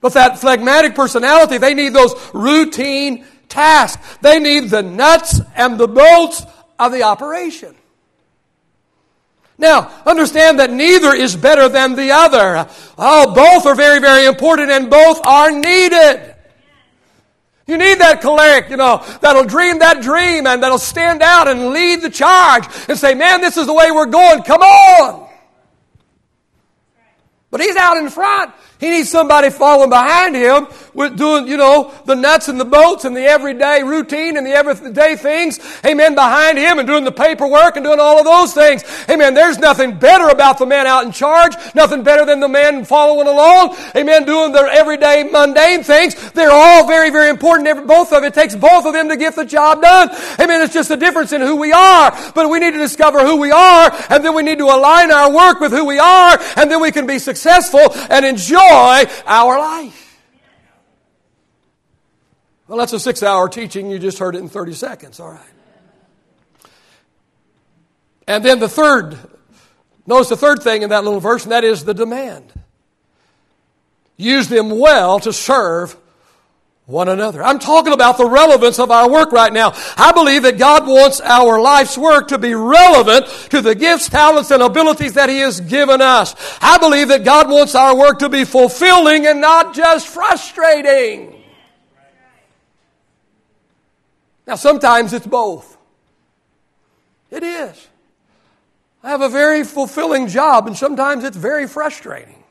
But 0.00 0.14
that 0.14 0.38
phlegmatic 0.38 0.94
personality, 0.94 1.58
they 1.58 1.74
need 1.74 1.92
those 1.92 2.14
routine 2.32 3.26
tasks. 3.48 4.18
They 4.18 4.38
need 4.38 4.70
the 4.70 4.82
nuts 4.82 5.40
and 5.54 5.78
the 5.78 5.88
bolts 5.88 6.42
of 6.78 6.92
the 6.92 7.02
operation. 7.02 7.74
Now, 9.58 9.92
understand 10.06 10.58
that 10.58 10.70
neither 10.70 11.14
is 11.14 11.36
better 11.36 11.68
than 11.68 11.94
the 11.94 12.12
other. 12.12 12.66
Oh, 12.96 13.34
both 13.34 13.66
are 13.66 13.74
very, 13.74 13.98
very 13.98 14.24
important 14.24 14.70
and 14.70 14.88
both 14.88 15.20
are 15.26 15.50
needed. 15.50 16.34
You 17.66 17.76
need 17.76 17.98
that 18.00 18.22
choleric, 18.22 18.70
you 18.70 18.78
know, 18.78 19.04
that'll 19.20 19.44
dream 19.44 19.80
that 19.80 20.02
dream 20.02 20.46
and 20.46 20.62
that'll 20.62 20.78
stand 20.78 21.22
out 21.22 21.46
and 21.46 21.68
lead 21.68 22.00
the 22.00 22.08
charge 22.08 22.64
and 22.88 22.98
say, 22.98 23.14
man, 23.14 23.42
this 23.42 23.58
is 23.58 23.66
the 23.66 23.74
way 23.74 23.90
we're 23.92 24.06
going. 24.06 24.42
Come 24.44 24.62
on. 24.62 25.28
But 27.50 27.60
he's 27.60 27.76
out 27.76 27.98
in 27.98 28.08
front 28.08 28.54
he 28.80 28.88
needs 28.88 29.10
somebody 29.10 29.50
following 29.50 29.90
behind 29.90 30.34
him 30.34 30.66
with 30.94 31.18
doing, 31.18 31.46
you 31.46 31.58
know, 31.58 31.92
the 32.06 32.16
nuts 32.16 32.48
and 32.48 32.58
the 32.58 32.64
bolts 32.64 33.04
and 33.04 33.14
the 33.14 33.24
everyday 33.24 33.82
routine 33.82 34.38
and 34.38 34.46
the 34.46 34.52
everyday 34.52 35.16
things. 35.16 35.60
Amen. 35.84 36.14
Behind 36.14 36.56
him 36.56 36.78
and 36.78 36.88
doing 36.88 37.04
the 37.04 37.12
paperwork 37.12 37.76
and 37.76 37.84
doing 37.84 38.00
all 38.00 38.18
of 38.18 38.24
those 38.24 38.54
things. 38.54 38.82
Amen. 39.10 39.34
There's 39.34 39.58
nothing 39.58 39.98
better 39.98 40.28
about 40.28 40.56
the 40.56 40.64
man 40.64 40.86
out 40.86 41.04
in 41.04 41.12
charge. 41.12 41.52
Nothing 41.74 42.02
better 42.02 42.24
than 42.24 42.40
the 42.40 42.48
man 42.48 42.86
following 42.86 43.28
along. 43.28 43.76
Amen. 43.94 44.24
Doing 44.24 44.52
the 44.52 44.60
everyday 44.60 45.24
mundane 45.24 45.82
things. 45.82 46.32
They're 46.32 46.50
all 46.50 46.86
very, 46.86 47.10
very 47.10 47.28
important. 47.28 47.86
Both 47.86 48.14
of 48.14 48.24
it 48.24 48.32
takes 48.32 48.56
both 48.56 48.86
of 48.86 48.94
them 48.94 49.10
to 49.10 49.16
get 49.18 49.36
the 49.36 49.44
job 49.44 49.82
done. 49.82 50.08
Amen. 50.40 50.62
It's 50.62 50.72
just 50.72 50.90
a 50.90 50.96
difference 50.96 51.32
in 51.32 51.42
who 51.42 51.56
we 51.56 51.70
are. 51.72 52.16
But 52.34 52.48
we 52.48 52.58
need 52.58 52.72
to 52.72 52.78
discover 52.78 53.20
who 53.26 53.36
we 53.36 53.52
are 53.52 53.94
and 54.08 54.24
then 54.24 54.34
we 54.34 54.42
need 54.42 54.56
to 54.56 54.64
align 54.64 55.10
our 55.10 55.30
work 55.30 55.60
with 55.60 55.70
who 55.70 55.84
we 55.84 55.98
are 55.98 56.38
and 56.56 56.70
then 56.70 56.80
we 56.80 56.90
can 56.90 57.06
be 57.06 57.18
successful 57.18 57.92
and 58.08 58.24
enjoy 58.24 58.69
our 58.70 59.58
life. 59.58 60.18
Well, 62.68 62.78
that's 62.78 62.92
a 62.92 63.00
six 63.00 63.22
hour 63.22 63.48
teaching. 63.48 63.90
You 63.90 63.98
just 63.98 64.18
heard 64.18 64.36
it 64.36 64.38
in 64.38 64.48
30 64.48 64.74
seconds. 64.74 65.18
All 65.18 65.30
right. 65.30 65.40
And 68.28 68.44
then 68.44 68.60
the 68.60 68.68
third, 68.68 69.18
notice 70.06 70.28
the 70.28 70.36
third 70.36 70.62
thing 70.62 70.82
in 70.82 70.90
that 70.90 71.02
little 71.02 71.18
verse, 71.18 71.42
and 71.42 71.50
that 71.50 71.64
is 71.64 71.84
the 71.84 71.94
demand. 71.94 72.52
Use 74.16 74.48
them 74.48 74.78
well 74.78 75.18
to 75.18 75.32
serve 75.32 75.96
one 76.90 77.08
another. 77.08 77.42
I'm 77.42 77.60
talking 77.60 77.92
about 77.92 78.18
the 78.18 78.26
relevance 78.26 78.78
of 78.80 78.90
our 78.90 79.08
work 79.08 79.30
right 79.30 79.52
now. 79.52 79.72
I 79.96 80.10
believe 80.12 80.42
that 80.42 80.58
God 80.58 80.86
wants 80.86 81.20
our 81.20 81.60
life's 81.60 81.96
work 81.96 82.28
to 82.28 82.38
be 82.38 82.52
relevant 82.52 83.26
to 83.50 83.60
the 83.60 83.74
gifts, 83.74 84.08
talents, 84.08 84.50
and 84.50 84.62
abilities 84.62 85.14
that 85.14 85.28
He 85.28 85.38
has 85.38 85.60
given 85.60 86.02
us. 86.02 86.34
I 86.60 86.78
believe 86.78 87.08
that 87.08 87.24
God 87.24 87.48
wants 87.48 87.74
our 87.74 87.96
work 87.96 88.18
to 88.18 88.28
be 88.28 88.44
fulfilling 88.44 89.26
and 89.26 89.40
not 89.40 89.74
just 89.74 90.08
frustrating. 90.08 91.42
Now, 94.46 94.56
sometimes 94.56 95.12
it's 95.12 95.26
both. 95.26 95.78
It 97.30 97.44
is. 97.44 97.88
I 99.04 99.10
have 99.10 99.22
a 99.22 99.28
very 99.28 99.62
fulfilling 99.62 100.26
job, 100.26 100.66
and 100.66 100.76
sometimes 100.76 101.22
it's 101.22 101.36
very 101.36 101.68
frustrating. 101.68 102.42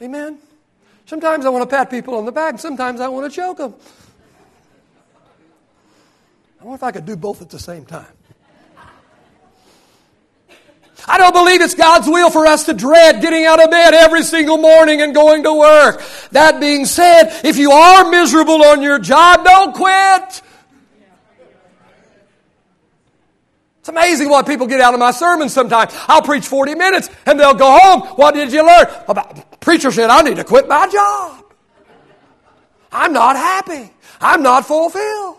Amen? 0.00 0.38
Sometimes 1.12 1.44
I 1.44 1.50
want 1.50 1.68
to 1.68 1.76
pat 1.76 1.90
people 1.90 2.14
on 2.14 2.24
the 2.24 2.32
back, 2.32 2.58
sometimes 2.58 2.98
I 2.98 3.08
want 3.08 3.30
to 3.30 3.36
choke 3.36 3.58
them. 3.58 3.74
I 6.58 6.64
wonder 6.64 6.76
if 6.76 6.82
I 6.82 6.90
could 6.90 7.04
do 7.04 7.16
both 7.16 7.42
at 7.42 7.50
the 7.50 7.58
same 7.58 7.84
time. 7.84 8.06
I 11.06 11.18
don't 11.18 11.34
believe 11.34 11.60
it's 11.60 11.74
God's 11.74 12.08
will 12.08 12.30
for 12.30 12.46
us 12.46 12.64
to 12.64 12.72
dread 12.72 13.20
getting 13.20 13.44
out 13.44 13.62
of 13.62 13.70
bed 13.70 13.92
every 13.92 14.22
single 14.22 14.56
morning 14.56 15.02
and 15.02 15.14
going 15.14 15.42
to 15.42 15.52
work. 15.52 16.02
That 16.30 16.60
being 16.60 16.86
said, 16.86 17.44
if 17.44 17.58
you 17.58 17.72
are 17.72 18.10
miserable 18.10 18.64
on 18.64 18.80
your 18.80 18.98
job, 18.98 19.44
don't 19.44 19.74
quit. 19.74 20.40
It's 23.82 23.88
amazing 23.88 24.28
what 24.28 24.46
people 24.46 24.68
get 24.68 24.80
out 24.80 24.94
of 24.94 25.00
my 25.00 25.10
sermons 25.10 25.52
sometimes. 25.52 25.92
I'll 26.06 26.22
preach 26.22 26.46
40 26.46 26.76
minutes 26.76 27.10
and 27.26 27.38
they'll 27.38 27.52
go 27.52 27.76
home. 27.76 28.02
What 28.14 28.32
did 28.32 28.52
you 28.52 28.64
learn? 28.64 28.86
About, 29.08 29.60
preacher 29.60 29.90
said, 29.90 30.08
I 30.08 30.22
need 30.22 30.36
to 30.36 30.44
quit 30.44 30.68
my 30.68 30.86
job. 30.86 31.44
I'm 32.92 33.12
not 33.12 33.34
happy. 33.34 33.90
I'm 34.20 34.40
not 34.40 34.66
fulfilled. 34.66 35.38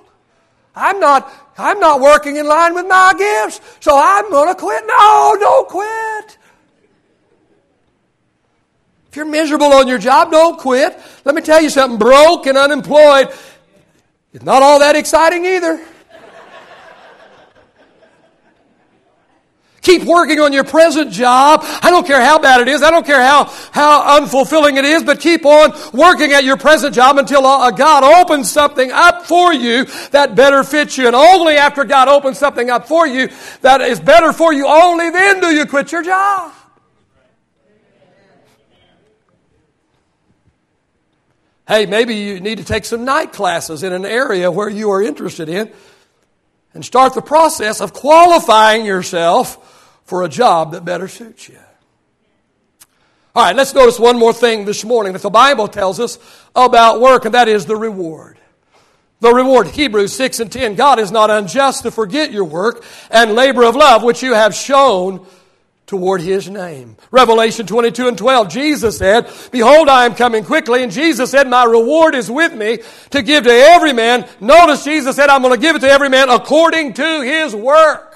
I'm 0.75 0.99
not, 0.99 1.31
I'm 1.57 1.79
not 1.79 2.01
working 2.01 2.35
in 2.35 2.45
line 2.45 2.73
with 2.73 2.85
my 2.85 3.13
gifts. 3.17 3.61
So 3.79 3.97
I'm 3.97 4.29
going 4.29 4.53
to 4.53 4.59
quit. 4.59 4.83
No, 4.87 5.37
don't 5.39 5.69
quit. 5.69 6.37
If 9.07 9.15
you're 9.15 9.23
miserable 9.23 9.71
on 9.71 9.87
your 9.87 9.99
job, 9.99 10.31
don't 10.31 10.59
quit. 10.59 10.99
Let 11.23 11.33
me 11.33 11.41
tell 11.41 11.61
you 11.61 11.69
something. 11.69 11.97
Broke 11.97 12.45
and 12.47 12.57
unemployed 12.57 13.33
is 14.33 14.43
not 14.43 14.61
all 14.61 14.79
that 14.79 14.97
exciting 14.97 15.45
either. 15.45 15.79
Keep 19.83 20.03
working 20.05 20.39
on 20.39 20.53
your 20.53 20.63
present 20.63 21.11
job. 21.11 21.59
I 21.61 21.91
don't 21.91 22.07
care 22.07 22.21
how 22.21 22.39
bad 22.39 22.61
it 22.61 22.69
is. 22.69 22.81
I 22.81 22.89
don't 22.89 23.05
care 23.05 23.21
how, 23.21 23.43
how 23.73 24.19
unfulfilling 24.19 24.77
it 24.77 24.85
is, 24.85 25.03
but 25.03 25.19
keep 25.19 25.45
on 25.45 25.73
working 25.91 26.31
at 26.31 26.45
your 26.45 26.55
present 26.55 26.95
job 26.95 27.17
until 27.17 27.45
uh, 27.45 27.69
God 27.69 28.03
opens 28.21 28.49
something 28.49 28.91
up 28.93 29.25
for 29.25 29.53
you 29.53 29.85
that 30.11 30.35
better 30.35 30.63
fits 30.63 30.97
you. 30.97 31.05
And 31.07 31.15
only 31.17 31.57
after 31.57 31.83
God 31.83 32.07
opens 32.07 32.37
something 32.37 32.69
up 32.69 32.87
for 32.87 33.05
you 33.05 33.29
that 33.59 33.81
is 33.81 33.99
better 33.99 34.31
for 34.31 34.53
you, 34.53 34.67
only 34.67 35.09
then 35.09 35.41
do 35.41 35.47
you 35.47 35.65
quit 35.65 35.91
your 35.91 36.01
job. 36.01 36.53
Hey, 41.67 41.87
maybe 41.87 42.15
you 42.15 42.39
need 42.39 42.59
to 42.59 42.63
take 42.63 42.85
some 42.85 43.03
night 43.03 43.33
classes 43.33 43.83
in 43.83 43.91
an 43.91 44.05
area 44.05 44.49
where 44.49 44.69
you 44.69 44.91
are 44.91 45.01
interested 45.01 45.49
in 45.49 45.69
and 46.73 46.85
start 46.85 47.15
the 47.15 47.21
process 47.21 47.81
of 47.81 47.91
qualifying 47.91 48.85
yourself 48.85 49.62
for 50.05 50.23
a 50.23 50.29
job 50.29 50.71
that 50.71 50.85
better 50.85 51.07
suits 51.07 51.49
you. 51.49 51.59
All 53.35 53.43
right, 53.43 53.55
let's 53.55 53.73
notice 53.73 53.99
one 53.99 54.19
more 54.19 54.33
thing 54.33 54.65
this 54.65 54.85
morning 54.85 55.13
that 55.13 55.23
the 55.23 55.29
Bible 55.29 55.67
tells 55.67 55.99
us 55.99 56.19
about 56.55 57.01
work, 57.01 57.25
and 57.25 57.33
that 57.33 57.47
is 57.47 57.65
the 57.65 57.75
reward. 57.75 58.37
The 59.21 59.33
reward, 59.33 59.67
Hebrews 59.67 60.13
6 60.13 60.41
and 60.41 60.51
10. 60.51 60.75
God 60.75 60.99
is 60.99 61.11
not 61.11 61.31
unjust 61.31 61.83
to 61.83 61.91
forget 61.91 62.31
your 62.31 62.43
work 62.43 62.83
and 63.09 63.33
labor 63.33 63.63
of 63.63 63.75
love 63.75 64.03
which 64.03 64.21
you 64.21 64.33
have 64.33 64.53
shown 64.53 65.25
toward 65.87 66.21
his 66.21 66.49
name. 66.49 66.97
Revelation 67.09 67.65
22 67.65 68.07
and 68.07 68.17
12, 68.17 68.49
Jesus 68.49 68.97
said, 68.97 69.29
Behold, 69.51 69.89
I 69.89 70.05
am 70.05 70.15
coming 70.15 70.43
quickly. 70.43 70.83
And 70.83 70.91
Jesus 70.91 71.31
said, 71.31 71.47
My 71.47 71.63
reward 71.63 72.15
is 72.15 72.29
with 72.29 72.53
me 72.53 72.79
to 73.11 73.21
give 73.21 73.45
to 73.45 73.51
every 73.51 73.93
man. 73.93 74.27
Notice 74.39 74.83
Jesus 74.83 75.15
said, 75.15 75.29
I'm 75.29 75.41
going 75.41 75.53
to 75.53 75.59
give 75.59 75.75
it 75.75 75.79
to 75.79 75.89
every 75.89 76.09
man 76.09 76.29
according 76.29 76.93
to 76.93 77.21
his 77.21 77.55
work. 77.55 78.12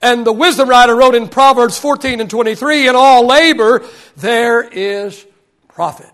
And 0.00 0.24
the 0.24 0.32
wisdom 0.32 0.68
writer 0.68 0.94
wrote 0.94 1.14
in 1.14 1.28
Proverbs 1.28 1.78
14 1.78 2.20
and 2.20 2.30
23, 2.30 2.88
In 2.88 2.94
all 2.94 3.26
labor 3.26 3.84
there 4.16 4.62
is 4.62 5.26
profit. 5.68 6.10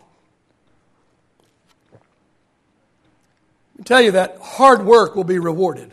Let 1.92 3.78
me 3.78 3.84
tell 3.84 4.00
you 4.00 4.10
that 4.12 4.38
hard 4.40 4.84
work 4.84 5.14
will 5.14 5.24
be 5.24 5.38
rewarded. 5.38 5.90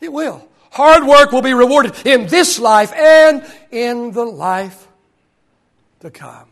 It 0.00 0.12
will. 0.12 0.46
Hard 0.70 1.04
work 1.04 1.32
will 1.32 1.42
be 1.42 1.54
rewarded 1.54 1.94
in 2.06 2.26
this 2.26 2.58
life 2.58 2.92
and 2.92 3.44
in 3.70 4.12
the 4.12 4.24
life 4.24 4.86
to 6.00 6.10
come. 6.10 6.47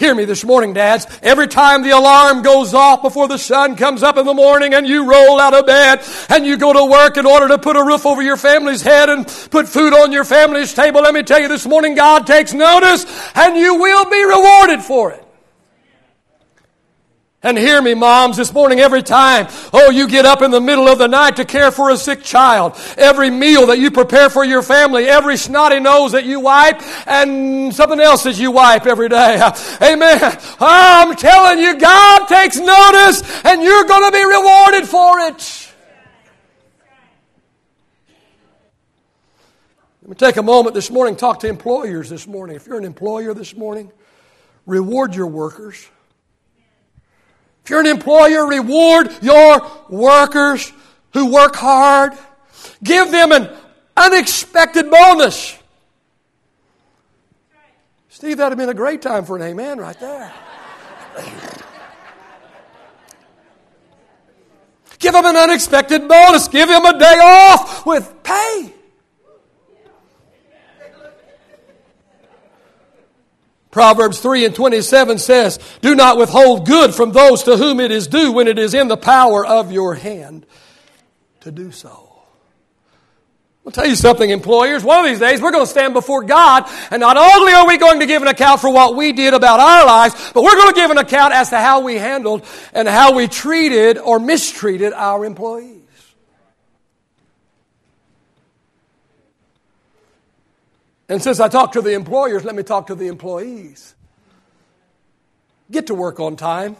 Hear 0.00 0.14
me 0.14 0.24
this 0.24 0.46
morning, 0.46 0.72
dads. 0.72 1.06
Every 1.22 1.46
time 1.46 1.82
the 1.82 1.90
alarm 1.90 2.40
goes 2.40 2.72
off 2.72 3.02
before 3.02 3.28
the 3.28 3.36
sun 3.36 3.76
comes 3.76 4.02
up 4.02 4.16
in 4.16 4.24
the 4.24 4.32
morning 4.32 4.72
and 4.72 4.88
you 4.88 5.06
roll 5.06 5.38
out 5.38 5.52
of 5.52 5.66
bed 5.66 6.02
and 6.30 6.46
you 6.46 6.56
go 6.56 6.72
to 6.72 6.90
work 6.90 7.18
in 7.18 7.26
order 7.26 7.48
to 7.48 7.58
put 7.58 7.76
a 7.76 7.84
roof 7.84 8.06
over 8.06 8.22
your 8.22 8.38
family's 8.38 8.80
head 8.80 9.10
and 9.10 9.26
put 9.50 9.68
food 9.68 9.92
on 9.92 10.10
your 10.10 10.24
family's 10.24 10.72
table, 10.72 11.02
let 11.02 11.12
me 11.12 11.22
tell 11.22 11.38
you 11.38 11.48
this 11.48 11.66
morning, 11.66 11.94
God 11.94 12.26
takes 12.26 12.54
notice 12.54 13.04
and 13.34 13.58
you 13.58 13.74
will 13.74 14.08
be 14.08 14.24
rewarded 14.24 14.80
for 14.80 15.12
it. 15.12 15.22
And 17.42 17.56
hear 17.56 17.80
me, 17.80 17.94
moms, 17.94 18.36
this 18.36 18.52
morning, 18.52 18.80
every 18.80 19.02
time, 19.02 19.48
oh, 19.72 19.90
you 19.90 20.08
get 20.08 20.26
up 20.26 20.42
in 20.42 20.50
the 20.50 20.60
middle 20.60 20.88
of 20.88 20.98
the 20.98 21.08
night 21.08 21.36
to 21.36 21.46
care 21.46 21.70
for 21.70 21.88
a 21.88 21.96
sick 21.96 22.22
child, 22.22 22.78
every 22.98 23.30
meal 23.30 23.68
that 23.68 23.78
you 23.78 23.90
prepare 23.90 24.28
for 24.28 24.44
your 24.44 24.60
family, 24.60 25.06
every 25.06 25.38
snotty 25.38 25.80
nose 25.80 26.12
that 26.12 26.26
you 26.26 26.40
wipe, 26.40 26.82
and 27.08 27.74
something 27.74 27.98
else 27.98 28.24
that 28.24 28.38
you 28.38 28.50
wipe 28.50 28.84
every 28.84 29.08
day. 29.08 29.36
Amen. 29.82 30.18
Oh, 30.22 30.56
I'm 30.60 31.16
telling 31.16 31.60
you, 31.60 31.78
God 31.78 32.26
takes 32.26 32.58
notice, 32.58 33.22
and 33.46 33.62
you're 33.62 33.84
going 33.84 34.12
to 34.12 34.12
be 34.12 34.22
rewarded 34.22 34.86
for 34.86 35.20
it. 35.20 35.72
Let 40.02 40.10
me 40.10 40.14
take 40.14 40.36
a 40.36 40.42
moment 40.42 40.74
this 40.74 40.90
morning, 40.90 41.16
talk 41.16 41.40
to 41.40 41.48
employers 41.48 42.10
this 42.10 42.26
morning. 42.26 42.56
If 42.56 42.66
you're 42.66 42.76
an 42.76 42.84
employer 42.84 43.32
this 43.32 43.56
morning, 43.56 43.90
reward 44.66 45.14
your 45.14 45.28
workers. 45.28 45.88
If 47.64 47.70
you're 47.70 47.80
an 47.80 47.86
employer, 47.86 48.46
reward 48.46 49.10
your 49.22 49.70
workers 49.88 50.72
who 51.12 51.32
work 51.32 51.56
hard. 51.56 52.12
Give 52.82 53.10
them 53.10 53.32
an 53.32 53.50
unexpected 53.96 54.90
bonus. 54.90 55.56
Steve, 58.08 58.38
that'd 58.38 58.50
have 58.50 58.58
been 58.58 58.68
a 58.68 58.74
great 58.74 59.02
time 59.02 59.24
for 59.24 59.36
an 59.36 59.42
amen 59.42 59.78
right 59.78 59.98
there. 59.98 60.32
Give 64.98 65.14
them 65.14 65.24
an 65.24 65.36
unexpected 65.36 66.06
bonus. 66.06 66.48
Give 66.48 66.68
them 66.68 66.84
a 66.84 66.98
day 66.98 67.18
off 67.22 67.86
with 67.86 68.22
pay. 68.22 68.74
Proverbs 73.70 74.18
3 74.20 74.46
and 74.46 74.54
27 74.54 75.18
says, 75.18 75.58
Do 75.80 75.94
not 75.94 76.18
withhold 76.18 76.66
good 76.66 76.94
from 76.94 77.12
those 77.12 77.44
to 77.44 77.56
whom 77.56 77.78
it 77.78 77.92
is 77.92 78.08
due 78.08 78.32
when 78.32 78.48
it 78.48 78.58
is 78.58 78.74
in 78.74 78.88
the 78.88 78.96
power 78.96 79.46
of 79.46 79.70
your 79.70 79.94
hand 79.94 80.44
to 81.40 81.52
do 81.52 81.70
so. 81.70 82.10
I'll 83.64 83.72
tell 83.72 83.86
you 83.86 83.94
something, 83.94 84.28
employers. 84.28 84.82
One 84.82 85.04
of 85.04 85.10
these 85.10 85.20
days, 85.20 85.40
we're 85.40 85.52
going 85.52 85.66
to 85.66 85.70
stand 85.70 85.92
before 85.92 86.24
God, 86.24 86.68
and 86.90 86.98
not 86.98 87.16
only 87.16 87.52
are 87.52 87.66
we 87.66 87.76
going 87.76 88.00
to 88.00 88.06
give 88.06 88.22
an 88.22 88.28
account 88.28 88.60
for 88.60 88.72
what 88.72 88.96
we 88.96 89.12
did 89.12 89.34
about 89.34 89.60
our 89.60 89.86
lives, 89.86 90.32
but 90.32 90.42
we're 90.42 90.56
going 90.56 90.72
to 90.72 90.80
give 90.80 90.90
an 90.90 90.98
account 90.98 91.34
as 91.34 91.50
to 91.50 91.58
how 91.58 91.80
we 91.80 91.96
handled 91.96 92.44
and 92.72 92.88
how 92.88 93.14
we 93.14 93.28
treated 93.28 93.98
or 93.98 94.18
mistreated 94.18 94.92
our 94.94 95.24
employees. 95.24 95.79
And 101.10 101.20
since 101.20 101.40
I 101.40 101.48
talk 101.48 101.72
to 101.72 101.82
the 101.82 101.92
employers, 101.94 102.44
let 102.44 102.54
me 102.54 102.62
talk 102.62 102.86
to 102.86 102.94
the 102.94 103.08
employees. 103.08 103.96
Get 105.68 105.88
to 105.88 105.94
work 105.94 106.20
on 106.20 106.36
time. 106.36 106.76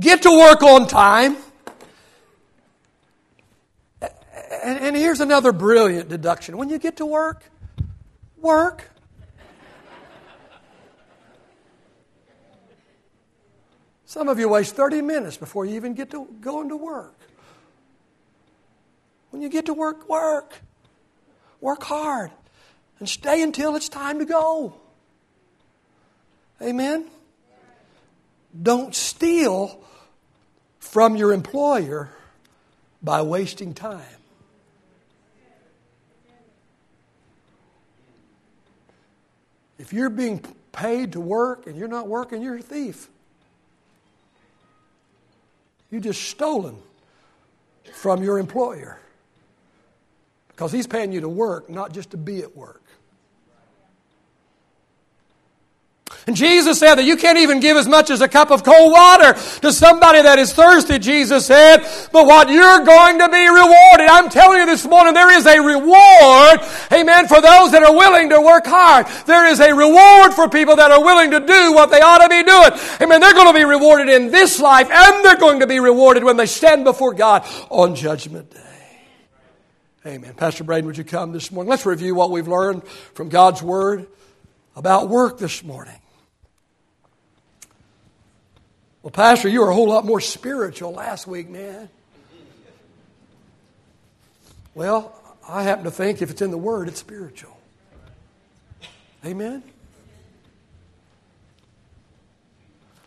Get 0.00 0.22
to 0.22 0.30
work 0.30 0.62
on 0.62 0.86
time. 0.86 1.36
And, 4.00 4.78
and, 4.78 4.96
here's 4.96 5.20
another 5.20 5.52
brilliant 5.52 6.08
deduction. 6.08 6.56
When 6.56 6.70
you 6.70 6.78
get 6.78 6.96
to 6.96 7.06
work, 7.06 7.44
work. 8.38 8.90
Some 14.06 14.28
of 14.28 14.38
you 14.38 14.48
waste 14.48 14.76
30 14.76 15.02
minutes 15.02 15.36
before 15.36 15.66
you 15.66 15.76
even 15.76 15.92
get 15.92 16.10
to 16.12 16.26
going 16.40 16.70
to 16.70 16.76
work. 16.76 17.21
When 19.32 19.40
you 19.40 19.48
get 19.48 19.66
to 19.66 19.74
work, 19.74 20.08
work. 20.08 20.60
Work 21.60 21.82
hard. 21.82 22.30
And 22.98 23.08
stay 23.08 23.42
until 23.42 23.74
it's 23.74 23.88
time 23.88 24.20
to 24.20 24.24
go. 24.24 24.74
Amen? 26.60 27.06
Don't 28.62 28.94
steal 28.94 29.82
from 30.78 31.16
your 31.16 31.32
employer 31.32 32.10
by 33.02 33.22
wasting 33.22 33.72
time. 33.72 34.02
If 39.78 39.92
you're 39.92 40.10
being 40.10 40.44
paid 40.72 41.12
to 41.12 41.20
work 41.20 41.66
and 41.66 41.76
you're 41.76 41.88
not 41.88 42.06
working, 42.06 42.42
you're 42.42 42.58
a 42.58 42.62
thief. 42.62 43.08
You 45.90 46.00
just 46.00 46.22
stolen 46.22 46.76
from 47.94 48.22
your 48.22 48.38
employer. 48.38 48.98
Because 50.52 50.72
he's 50.72 50.86
paying 50.86 51.12
you 51.12 51.22
to 51.22 51.28
work, 51.28 51.68
not 51.68 51.92
just 51.92 52.10
to 52.10 52.16
be 52.16 52.40
at 52.40 52.56
work. 52.56 52.82
And 56.26 56.36
Jesus 56.36 56.78
said 56.78 56.96
that 56.96 57.04
you 57.04 57.16
can't 57.16 57.38
even 57.38 57.58
give 57.58 57.76
as 57.76 57.88
much 57.88 58.08
as 58.08 58.20
a 58.20 58.28
cup 58.28 58.52
of 58.52 58.62
cold 58.62 58.92
water 58.92 59.32
to 59.62 59.72
somebody 59.72 60.22
that 60.22 60.38
is 60.38 60.52
thirsty, 60.52 61.00
Jesus 61.00 61.46
said, 61.46 61.78
but 62.12 62.26
what 62.26 62.48
you're 62.48 62.84
going 62.84 63.18
to 63.18 63.28
be 63.28 63.48
rewarded. 63.48 64.06
I'm 64.06 64.30
telling 64.30 64.60
you 64.60 64.66
this 64.66 64.86
morning, 64.86 65.14
there 65.14 65.36
is 65.36 65.46
a 65.46 65.58
reward, 65.58 66.60
amen, 66.92 67.26
for 67.26 67.40
those 67.40 67.72
that 67.72 67.82
are 67.82 67.92
willing 67.92 68.28
to 68.30 68.40
work 68.40 68.66
hard. 68.66 69.06
There 69.26 69.46
is 69.46 69.58
a 69.58 69.74
reward 69.74 70.34
for 70.34 70.48
people 70.48 70.76
that 70.76 70.92
are 70.92 71.02
willing 71.02 71.32
to 71.32 71.40
do 71.40 71.72
what 71.72 71.90
they 71.90 72.00
ought 72.00 72.22
to 72.22 72.28
be 72.28 72.44
doing. 72.44 72.70
Amen. 73.00 73.20
They're 73.20 73.34
going 73.34 73.52
to 73.52 73.58
be 73.58 73.64
rewarded 73.64 74.08
in 74.08 74.30
this 74.30 74.60
life 74.60 74.90
and 74.90 75.24
they're 75.24 75.36
going 75.36 75.60
to 75.60 75.66
be 75.66 75.80
rewarded 75.80 76.22
when 76.22 76.36
they 76.36 76.46
stand 76.46 76.84
before 76.84 77.14
God 77.14 77.44
on 77.68 77.96
Judgment 77.96 78.50
Day. 78.50 78.71
Amen. 80.04 80.34
Pastor 80.34 80.64
Braden, 80.64 80.86
would 80.86 80.98
you 80.98 81.04
come 81.04 81.32
this 81.32 81.52
morning? 81.52 81.70
Let's 81.70 81.86
review 81.86 82.16
what 82.16 82.32
we've 82.32 82.48
learned 82.48 82.84
from 83.14 83.28
God's 83.28 83.62
Word 83.62 84.08
about 84.74 85.08
work 85.08 85.38
this 85.38 85.62
morning. 85.62 85.94
Well, 89.02 89.12
Pastor, 89.12 89.48
you 89.48 89.60
were 89.60 89.70
a 89.70 89.74
whole 89.74 89.88
lot 89.88 90.04
more 90.04 90.20
spiritual 90.20 90.92
last 90.92 91.28
week, 91.28 91.48
man. 91.48 91.88
Well, 94.74 95.14
I 95.48 95.62
happen 95.62 95.84
to 95.84 95.90
think 95.92 96.20
if 96.20 96.30
it's 96.30 96.42
in 96.42 96.50
the 96.50 96.58
Word, 96.58 96.88
it's 96.88 96.98
spiritual. 96.98 97.56
Amen? 99.24 99.62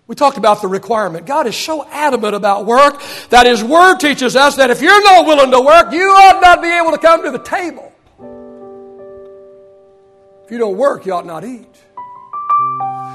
We 0.07 0.15
talked 0.15 0.37
about 0.37 0.61
the 0.61 0.67
requirement. 0.67 1.25
God 1.25 1.47
is 1.47 1.55
so 1.57 1.83
adamant 1.87 2.35
about 2.35 2.65
work 2.65 3.01
that 3.31 3.47
His 3.47 3.63
Word 3.63 3.97
teaches 3.97 4.35
us 4.35 4.55
that 4.57 4.69
if 4.69 4.81
you're 4.81 5.03
not 5.03 5.25
willing 5.25 5.51
to 5.51 5.59
work, 5.61 5.91
you 5.91 6.03
ought 6.03 6.41
not 6.41 6.61
be 6.61 6.67
able 6.69 6.91
to 6.91 6.99
come 6.99 7.23
to 7.23 7.31
the 7.31 7.39
table. 7.39 7.91
If 10.45 10.51
you 10.51 10.59
don't 10.59 10.77
work, 10.77 11.07
you 11.07 11.13
ought 11.13 11.25
not 11.25 11.43
eat. 11.43 11.65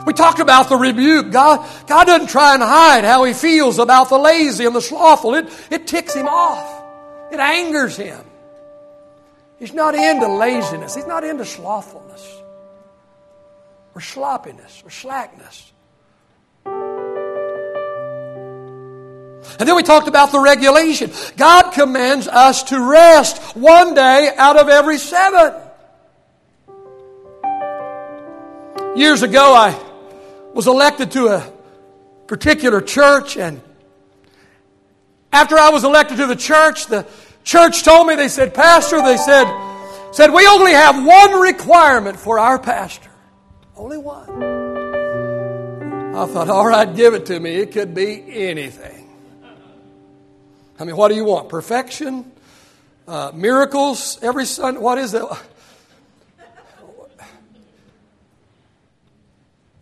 We 0.04 0.14
talked 0.14 0.40
about 0.40 0.68
the 0.68 0.76
rebuke. 0.76 1.30
God, 1.30 1.64
God 1.86 2.04
doesn't 2.06 2.28
try 2.28 2.54
and 2.54 2.62
hide 2.62 3.04
how 3.04 3.22
He 3.22 3.34
feels 3.34 3.78
about 3.78 4.08
the 4.08 4.18
lazy 4.18 4.64
and 4.64 4.74
the 4.74 4.80
slothful. 4.80 5.34
It, 5.34 5.48
it 5.70 5.86
ticks 5.86 6.14
Him 6.14 6.26
off, 6.26 6.82
it 7.30 7.38
angers 7.38 7.96
Him. 7.96 8.24
He's 9.60 9.72
not 9.72 9.94
into 9.94 10.26
laziness, 10.26 10.96
He's 10.96 11.06
not 11.06 11.22
into 11.22 11.44
slothfulness. 11.44 12.26
or 13.94 14.00
sloppiness 14.00 14.82
or 14.84 14.90
slackness. 14.90 15.69
And 19.58 19.68
then 19.68 19.76
we 19.76 19.82
talked 19.82 20.08
about 20.08 20.32
the 20.32 20.38
regulation. 20.38 21.10
God 21.36 21.70
commands 21.70 22.28
us 22.28 22.64
to 22.64 22.80
rest 22.80 23.56
one 23.56 23.94
day 23.94 24.30
out 24.36 24.58
of 24.58 24.68
every 24.68 24.98
seven. 24.98 25.54
Years 28.96 29.22
ago, 29.22 29.54
I 29.54 29.78
was 30.52 30.66
elected 30.66 31.12
to 31.12 31.28
a 31.28 31.52
particular 32.26 32.80
church, 32.80 33.36
and 33.36 33.60
after 35.32 35.56
I 35.56 35.70
was 35.70 35.84
elected 35.84 36.18
to 36.18 36.26
the 36.26 36.36
church, 36.36 36.86
the 36.86 37.06
church 37.44 37.82
told 37.82 38.06
me, 38.08 38.16
they 38.16 38.28
said, 38.28 38.52
Pastor, 38.52 39.00
they 39.02 39.16
said, 39.16 39.46
said, 40.12 40.32
we 40.32 40.46
only 40.46 40.72
have 40.72 41.04
one 41.04 41.40
requirement 41.40 42.18
for 42.18 42.38
our 42.38 42.58
pastor. 42.58 43.10
Only 43.76 43.98
one. 43.98 44.28
I 46.14 46.26
thought, 46.26 46.50
all 46.50 46.66
right, 46.66 46.94
give 46.94 47.14
it 47.14 47.26
to 47.26 47.38
me. 47.38 47.54
It 47.54 47.72
could 47.72 47.94
be 47.94 48.22
anything. 48.28 48.99
I 50.80 50.84
mean, 50.84 50.96
what 50.96 51.08
do 51.08 51.14
you 51.14 51.26
want? 51.26 51.50
Perfection? 51.50 52.32
Uh, 53.06 53.32
miracles 53.34 54.18
every 54.22 54.46
Sunday? 54.46 54.80
What 54.80 54.96
is 54.96 55.12
that? 55.12 55.42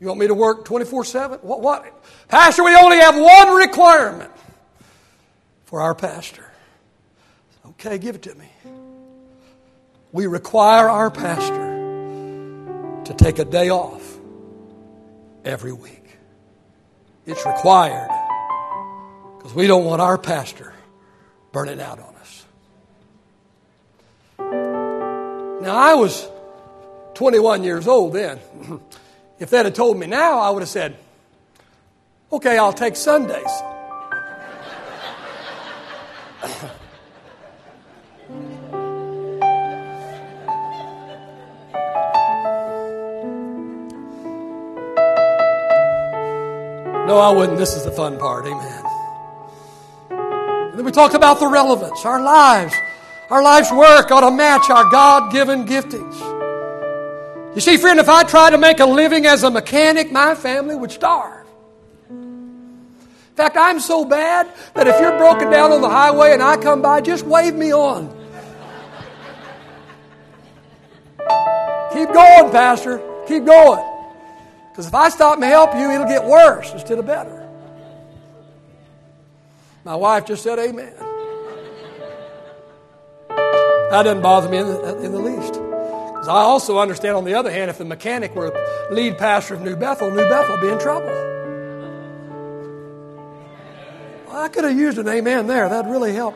You 0.00 0.08
want 0.08 0.18
me 0.18 0.26
to 0.26 0.34
work 0.34 0.64
24 0.64 1.04
7? 1.04 1.38
What, 1.40 1.60
what? 1.60 2.04
Pastor, 2.28 2.64
we 2.64 2.74
only 2.74 2.98
have 2.98 3.16
one 3.16 3.56
requirement 3.56 4.30
for 5.66 5.80
our 5.80 5.94
pastor. 5.94 6.50
Okay, 7.66 7.98
give 7.98 8.16
it 8.16 8.22
to 8.22 8.34
me. 8.34 8.48
We 10.10 10.26
require 10.26 10.88
our 10.88 11.10
pastor 11.10 11.66
to 13.04 13.14
take 13.14 13.38
a 13.38 13.44
day 13.44 13.70
off 13.70 14.18
every 15.44 15.72
week. 15.72 16.16
It's 17.26 17.44
required 17.44 18.10
because 19.36 19.54
we 19.54 19.66
don't 19.66 19.84
want 19.84 20.00
our 20.00 20.18
pastor 20.18 20.74
burning 21.52 21.80
out 21.80 21.98
on 21.98 22.14
us. 22.16 22.44
Now, 25.62 25.76
I 25.76 25.94
was 25.94 26.28
21 27.14 27.64
years 27.64 27.86
old 27.86 28.12
then. 28.12 28.38
If 29.40 29.50
they'd 29.50 29.66
have 29.66 29.74
told 29.74 29.96
me 29.96 30.08
now, 30.08 30.40
I 30.40 30.50
would 30.50 30.62
have 30.62 30.68
said, 30.68 30.96
okay, 32.32 32.58
I'll 32.58 32.72
take 32.72 32.96
Sundays. 32.96 33.46
No, 47.08 47.16
I 47.16 47.30
wouldn't. 47.30 47.56
This 47.56 47.74
is 47.74 47.84
the 47.84 47.90
fun 47.90 48.18
part. 48.18 48.44
Amen. 48.44 48.77
We 50.88 50.92
talked 50.92 51.12
about 51.12 51.38
the 51.38 51.48
relevance. 51.48 52.06
Our 52.06 52.18
lives, 52.18 52.74
our 53.28 53.42
life's 53.42 53.70
work 53.70 54.10
ought 54.10 54.22
to 54.22 54.30
match 54.30 54.70
our 54.70 54.88
God 54.90 55.30
given 55.30 55.66
giftings. 55.66 56.18
You 57.54 57.60
see, 57.60 57.76
friend, 57.76 58.00
if 58.00 58.08
I 58.08 58.22
tried 58.22 58.52
to 58.52 58.58
make 58.58 58.80
a 58.80 58.86
living 58.86 59.26
as 59.26 59.42
a 59.42 59.50
mechanic, 59.50 60.10
my 60.10 60.34
family 60.34 60.74
would 60.74 60.90
starve. 60.90 61.46
In 62.08 63.34
fact, 63.36 63.58
I'm 63.58 63.80
so 63.80 64.06
bad 64.06 64.48
that 64.72 64.88
if 64.88 64.98
you're 64.98 65.18
broken 65.18 65.50
down 65.50 65.72
on 65.72 65.82
the 65.82 65.90
highway 65.90 66.32
and 66.32 66.42
I 66.42 66.56
come 66.56 66.80
by, 66.80 67.02
just 67.02 67.26
wave 67.26 67.54
me 67.54 67.70
on. 67.70 68.08
Keep 71.92 72.14
going, 72.14 72.50
Pastor. 72.50 72.98
Keep 73.26 73.44
going. 73.44 73.84
Because 74.70 74.86
if 74.86 74.94
I 74.94 75.10
stop 75.10 75.34
and 75.34 75.44
help 75.44 75.74
you, 75.74 75.90
it'll 75.90 76.08
get 76.08 76.24
worse 76.24 76.72
instead 76.72 76.98
of 76.98 77.04
better. 77.04 77.37
My 79.88 79.96
wife 79.96 80.26
just 80.26 80.42
said 80.42 80.58
amen. 80.58 80.92
That 83.30 84.02
doesn't 84.02 84.20
bother 84.20 84.50
me 84.50 84.58
in 84.58 84.66
the, 84.66 84.98
in 84.98 85.12
the 85.12 85.18
least. 85.18 85.54
Because 85.54 86.28
I 86.28 86.42
also 86.42 86.76
understand, 86.76 87.16
on 87.16 87.24
the 87.24 87.32
other 87.32 87.50
hand, 87.50 87.70
if 87.70 87.78
the 87.78 87.86
mechanic 87.86 88.34
were 88.34 88.52
lead 88.90 89.16
pastor 89.16 89.54
of 89.54 89.62
New 89.62 89.76
Bethel, 89.76 90.10
New 90.10 90.28
Bethel 90.28 90.56
would 90.56 90.60
be 90.60 90.68
in 90.68 90.78
trouble. 90.78 91.08
Well, 94.26 94.36
I 94.36 94.50
could 94.52 94.64
have 94.64 94.76
used 94.76 94.98
an 94.98 95.08
amen 95.08 95.46
there. 95.46 95.70
That'd 95.70 95.90
really 95.90 96.12
help. 96.12 96.34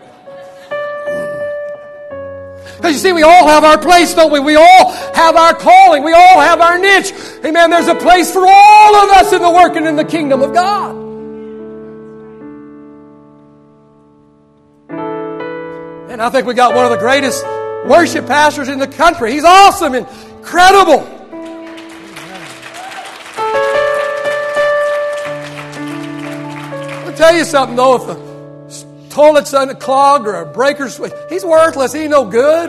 Hmm. 0.70 2.76
Because 2.76 2.94
you 2.94 3.00
see, 3.00 3.12
we 3.12 3.22
all 3.22 3.46
have 3.48 3.64
our 3.64 3.76
place, 3.76 4.14
don't 4.14 4.32
we? 4.32 4.40
We 4.40 4.56
all 4.56 4.92
have 5.12 5.36
our 5.36 5.52
calling. 5.52 6.04
We 6.04 6.14
all 6.14 6.40
have 6.40 6.62
our 6.62 6.78
niche. 6.78 7.12
Amen. 7.44 7.68
There's 7.68 7.88
a 7.88 7.96
place 7.96 8.32
for 8.32 8.46
all 8.46 8.96
of 8.96 9.10
us 9.10 9.30
in 9.30 9.42
the 9.42 9.50
working 9.50 9.84
in 9.84 9.96
the 9.96 10.06
kingdom 10.06 10.40
of 10.40 10.54
God. 10.54 11.01
And 16.12 16.20
I 16.20 16.28
think 16.28 16.46
we 16.46 16.52
got 16.52 16.74
one 16.74 16.84
of 16.84 16.90
the 16.90 16.98
greatest 16.98 17.42
worship 17.86 18.26
pastors 18.26 18.68
in 18.68 18.78
the 18.78 18.86
country. 18.86 19.32
He's 19.32 19.44
awesome, 19.44 19.94
and 19.94 20.06
incredible. 20.36 21.00
I'll 27.06 27.16
tell 27.16 27.34
you 27.34 27.46
something 27.46 27.76
though, 27.76 27.94
if 27.96 28.06
the 28.06 29.08
toilet's 29.08 29.54
unclogged 29.54 30.26
or 30.26 30.34
a 30.34 30.44
breaker's 30.44 31.00
he's 31.30 31.46
worthless. 31.46 31.94
He 31.94 32.00
ain't 32.00 32.10
no 32.10 32.26
good. 32.26 32.68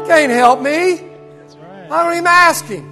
he 0.00 0.08
can't 0.08 0.32
help 0.32 0.62
me. 0.62 1.04
I 1.90 2.02
don't 2.02 2.12
even 2.14 2.26
ask 2.26 2.64
him. 2.64 2.91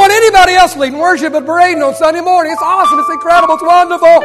Want 0.00 0.12
anybody 0.12 0.54
else 0.54 0.74
leading 0.76 0.98
worship 0.98 1.34
at 1.34 1.44
Braden 1.44 1.82
on 1.82 1.94
Sunday 1.94 2.22
morning. 2.22 2.54
It's 2.54 2.62
awesome. 2.62 2.98
It's 3.00 3.10
incredible. 3.10 3.56
It's 3.56 3.62
wonderful. 3.62 4.20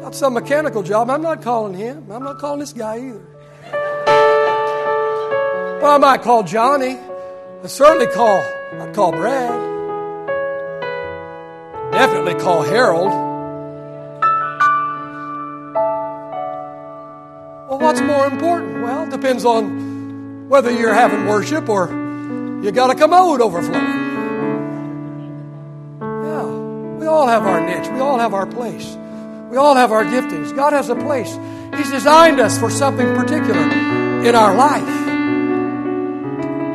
Got 0.00 0.14
some 0.14 0.34
mechanical 0.34 0.84
job. 0.84 1.10
I'm 1.10 1.20
not 1.20 1.42
calling 1.42 1.74
him. 1.74 2.08
I'm 2.12 2.22
not 2.22 2.38
calling 2.38 2.60
this 2.60 2.72
guy 2.72 2.98
either. 2.98 3.26
Well, 5.82 5.90
I 5.90 5.98
might 5.98 6.22
call 6.22 6.44
Johnny. 6.44 6.96
I 7.64 7.66
certainly 7.66 8.06
call, 8.06 8.40
I'd 8.80 8.94
call 8.94 9.10
Brad. 9.10 9.50
Definitely 11.90 12.34
call 12.34 12.62
Harold. 12.62 13.10
Well, 17.68 17.80
what's 17.80 18.00
more 18.00 18.26
important? 18.26 18.80
Well, 18.84 19.02
it 19.02 19.10
depends 19.10 19.44
on 19.44 20.48
whether 20.48 20.70
you're 20.70 20.94
having 20.94 21.26
worship 21.26 21.68
or 21.68 22.01
you 22.62 22.70
got 22.70 22.90
a 22.90 22.94
commode 22.94 23.40
overflowing. 23.40 24.00
Yeah, 26.00 26.46
we 26.98 27.06
all 27.06 27.26
have 27.26 27.44
our 27.44 27.60
niche. 27.60 27.88
We 27.92 28.00
all 28.00 28.18
have 28.18 28.32
our 28.34 28.46
place. 28.46 28.96
We 29.50 29.56
all 29.56 29.74
have 29.74 29.92
our 29.92 30.04
giftings. 30.04 30.54
God 30.54 30.72
has 30.72 30.88
a 30.88 30.94
place. 30.94 31.36
He's 31.76 31.90
designed 31.90 32.40
us 32.40 32.58
for 32.58 32.70
something 32.70 33.14
particular 33.14 33.60
in 34.24 34.34
our 34.34 34.54
life. 34.54 34.88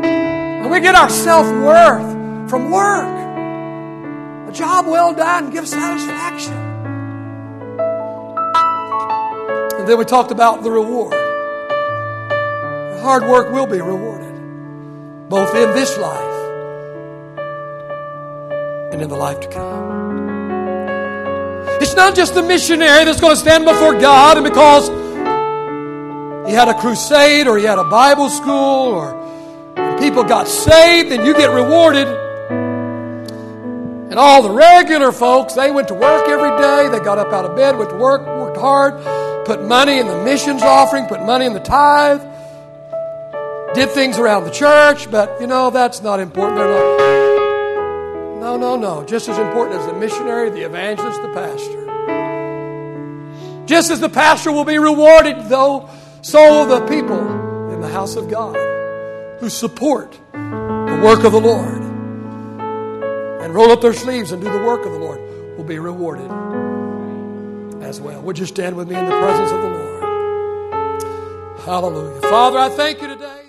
And 0.04 0.70
we 0.70 0.80
get 0.82 0.94
our 0.94 1.10
self 1.10 1.48
worth 1.48 2.50
from 2.50 2.70
work. 2.70 3.16
A 4.50 4.52
job 4.52 4.88
well 4.88 5.14
done 5.14 5.50
gives 5.52 5.70
satisfaction. 5.72 6.54
And 9.78 9.88
then 9.88 9.98
we 9.98 10.06
talked 10.06 10.32
about 10.32 10.64
the 10.64 10.72
reward. 10.72 11.14
Hard 13.02 13.24
work 13.24 13.54
will 13.54 13.68
be 13.68 13.80
rewarded, 13.80 14.27
both 15.30 15.54
in 15.56 15.74
this 15.74 15.98
life 15.98 16.36
and 18.92 19.02
in 19.02 19.10
the 19.10 19.16
life 19.16 19.40
to 19.42 19.48
come. 19.50 19.98
It's 21.82 21.96
not 21.96 22.16
just 22.16 22.34
the 22.34 22.44
missionary 22.44 23.06
that's 23.06 23.22
going 23.22 23.34
to 23.34 23.40
stand 23.40 23.66
before 23.66 23.94
God 24.00 24.38
and 24.38 24.44
because 24.44 24.90
he 26.48 26.54
had 26.54 26.70
a 26.70 26.74
crusade 26.74 27.48
or 27.48 27.58
he 27.58 27.66
had 27.66 27.78
a 27.78 27.84
Bible 27.84 28.30
school 28.30 28.94
or 28.94 29.28
people 30.00 30.24
got 30.24 30.48
saved, 30.48 31.12
and 31.12 31.26
you 31.26 31.34
get 31.34 31.50
rewarded. 31.52 32.08
And 34.10 34.18
all 34.18 34.42
the 34.42 34.52
regular 34.52 35.12
folks, 35.12 35.54
they 35.54 35.72
went 35.72 35.90
to 35.90 35.94
work 35.94 36.30
every 36.30 36.50
day. 36.62 36.88
They 36.90 37.04
got 37.04 37.18
up 37.18 37.34
out 37.34 37.46
of 37.46 37.56
bed, 37.56 37.78
went 37.78 37.90
to 37.90 37.98
work, 37.98 38.26
worked 38.26 38.58
hard, 38.58 38.94
put 39.46 39.64
money 39.64 40.00
in 40.00 40.08
the 40.08 40.24
missions 40.24 40.62
offering, 40.62 41.06
put 41.06 41.22
money 41.24 41.46
in 41.46 41.54
the 41.54 41.60
tithe, 41.60 42.22
did 43.74 43.90
things 43.92 44.18
around 44.18 44.46
the 44.46 44.52
church, 44.52 45.10
but 45.12 45.40
you 45.42 45.48
know, 45.48 45.70
that's 45.70 46.02
not 46.02 46.20
important. 46.20 46.58
Not. 46.60 46.98
No, 48.40 48.58
no, 48.58 48.76
no. 48.76 49.04
Just 49.06 49.28
as 49.30 49.38
important 49.38 49.80
as 49.80 49.86
the 49.86 49.94
missionary, 49.94 50.50
the 50.50 50.62
evangelist, 50.66 51.22
the 51.22 51.34
pastor. 51.34 51.86
Just 53.66 53.92
as 53.92 54.00
the 54.00 54.10
pastor 54.10 54.52
will 54.52 54.66
be 54.66 54.80
rewarded, 54.80 55.50
though, 55.50 55.90
so 56.22 56.66
the 56.66 56.86
people 56.88 57.20
in 57.74 57.82
the 57.82 57.90
house 57.90 58.16
of 58.16 58.30
God 58.30 58.56
who 59.40 59.50
support 59.50 60.18
the 60.34 61.02
work 61.04 61.24
of 61.24 61.32
the 61.34 61.40
Lord 61.42 61.84
and 63.42 63.54
roll 63.54 63.72
up 63.72 63.82
their 63.82 63.94
sleeves 63.94 64.32
and 64.32 64.42
do 64.42 64.50
the 64.52 64.64
work 64.66 64.86
of 64.86 64.92
the 64.94 65.00
Lord 65.00 65.20
will 65.58 65.66
be 65.66 65.80
rewarded. 65.80 66.32
as 67.88 68.02
well. 68.02 68.22
Would 68.22 68.38
you 68.38 68.46
stand 68.46 68.76
with 68.76 68.90
me 68.90 68.96
in 68.96 69.06
the 69.06 69.12
presence 69.12 69.52
of 69.52 69.62
the 69.62 69.70
Lord? 69.70 71.60
Hallelujah. 71.62 72.22
Father, 72.22 72.58
I 72.58 72.70
thank 72.70 73.02
you 73.02 73.08
today. 73.08 73.47